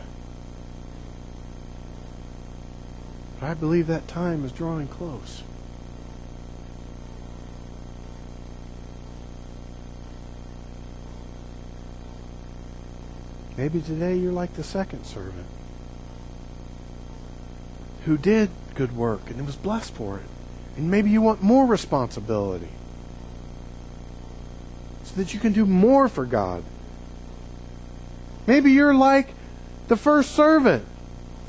But 3.38 3.50
I 3.50 3.54
believe 3.54 3.86
that 3.88 4.08
time 4.08 4.44
is 4.44 4.52
drawing 4.52 4.88
close. 4.88 5.42
Maybe 13.56 13.82
today 13.82 14.16
you're 14.16 14.32
like 14.32 14.54
the 14.54 14.64
second 14.64 15.04
servant 15.04 15.46
who 18.04 18.18
did 18.18 18.50
good 18.74 18.96
work 18.96 19.30
and 19.30 19.46
was 19.46 19.56
blessed 19.56 19.92
for 19.92 20.18
it. 20.18 20.24
And 20.76 20.90
maybe 20.90 21.10
you 21.10 21.22
want 21.22 21.42
more 21.42 21.66
responsibility 21.66 22.68
so 25.04 25.14
that 25.16 25.32
you 25.32 25.40
can 25.40 25.52
do 25.52 25.66
more 25.66 26.08
for 26.08 26.24
God. 26.24 26.64
Maybe 28.46 28.72
you're 28.72 28.94
like 28.94 29.28
the 29.88 29.96
first 29.96 30.32
servant 30.32 30.84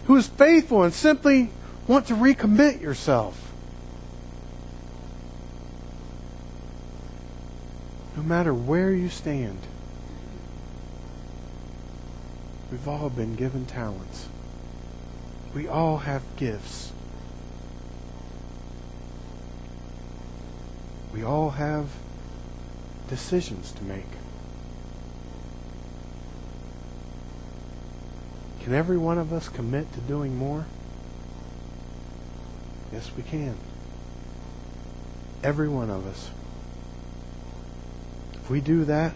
who 0.05 0.15
is 0.15 0.27
faithful 0.27 0.83
and 0.83 0.93
simply 0.93 1.49
want 1.87 2.07
to 2.07 2.13
recommit 2.13 2.81
yourself. 2.81 3.51
No 8.15 8.23
matter 8.23 8.53
where 8.53 8.91
you 8.91 9.09
stand, 9.09 9.59
we've 12.71 12.87
all 12.87 13.09
been 13.09 13.35
given 13.35 13.65
talents. 13.65 14.29
We 15.53 15.67
all 15.67 15.97
have 15.99 16.23
gifts. 16.37 16.91
We 21.15 21.23
all 21.23 21.51
have 21.51 21.87
decisions 23.07 23.71
to 23.71 23.83
make. 23.85 24.03
Can 28.59 28.73
every 28.73 28.97
one 28.97 29.17
of 29.17 29.31
us 29.31 29.47
commit 29.47 29.93
to 29.93 30.01
doing 30.01 30.35
more? 30.35 30.65
Yes, 32.91 33.11
we 33.15 33.23
can. 33.23 33.55
Every 35.41 35.69
one 35.69 35.89
of 35.89 36.05
us. 36.05 36.31
If 38.33 38.49
we 38.49 38.59
do 38.59 38.83
that, 38.83 39.13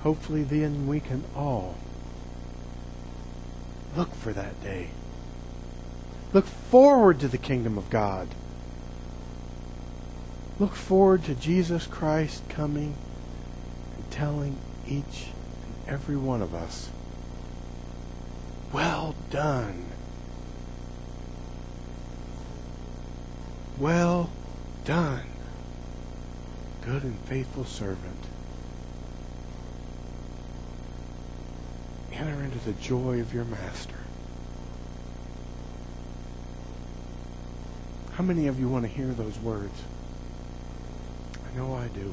hopefully 0.00 0.42
then 0.42 0.86
we 0.86 1.00
can 1.00 1.22
all 1.36 1.76
look 3.94 4.14
for 4.14 4.32
that 4.32 4.62
day. 4.62 4.88
Look 6.32 6.46
forward 6.46 7.20
to 7.20 7.28
the 7.28 7.36
kingdom 7.36 7.76
of 7.76 7.90
God. 7.90 8.28
Look 10.58 10.74
forward 10.74 11.24
to 11.24 11.34
Jesus 11.34 11.86
Christ 11.86 12.48
coming 12.48 12.96
and 13.96 14.10
telling 14.10 14.58
each 14.86 15.28
and 15.64 15.88
every 15.88 16.16
one 16.16 16.42
of 16.42 16.54
us. 16.54 16.90
Well 18.72 19.14
done. 19.30 19.86
Well 23.78 24.30
done, 24.84 25.26
good 26.82 27.02
and 27.02 27.18
faithful 27.20 27.64
servant. 27.64 28.24
Enter 32.12 32.40
into 32.44 32.58
the 32.60 32.72
joy 32.74 33.20
of 33.20 33.34
your 33.34 33.44
master. 33.44 33.96
How 38.12 38.22
many 38.22 38.46
of 38.46 38.60
you 38.60 38.68
want 38.68 38.84
to 38.84 38.88
hear 38.88 39.08
those 39.08 39.36
words? 39.38 39.82
Know 41.56 41.74
I 41.74 41.86
do. 41.88 42.12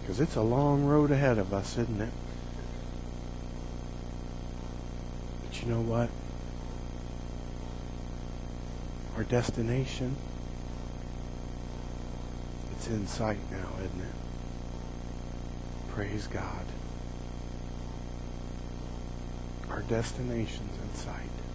Because 0.00 0.20
it's 0.20 0.36
a 0.36 0.42
long 0.42 0.84
road 0.84 1.10
ahead 1.10 1.38
of 1.38 1.52
us, 1.52 1.76
isn't 1.76 2.00
it? 2.00 2.12
But 5.42 5.60
you 5.60 5.68
know 5.68 5.80
what? 5.80 6.08
Our 9.16 9.24
destination, 9.24 10.14
it's 12.72 12.86
in 12.86 13.08
sight 13.08 13.38
now, 13.50 13.70
isn't 13.80 14.00
it? 14.00 14.14
Praise 15.88 16.28
God. 16.28 16.66
Our 19.68 19.80
destination's 19.82 20.78
in 20.80 20.94
sight. 20.94 21.45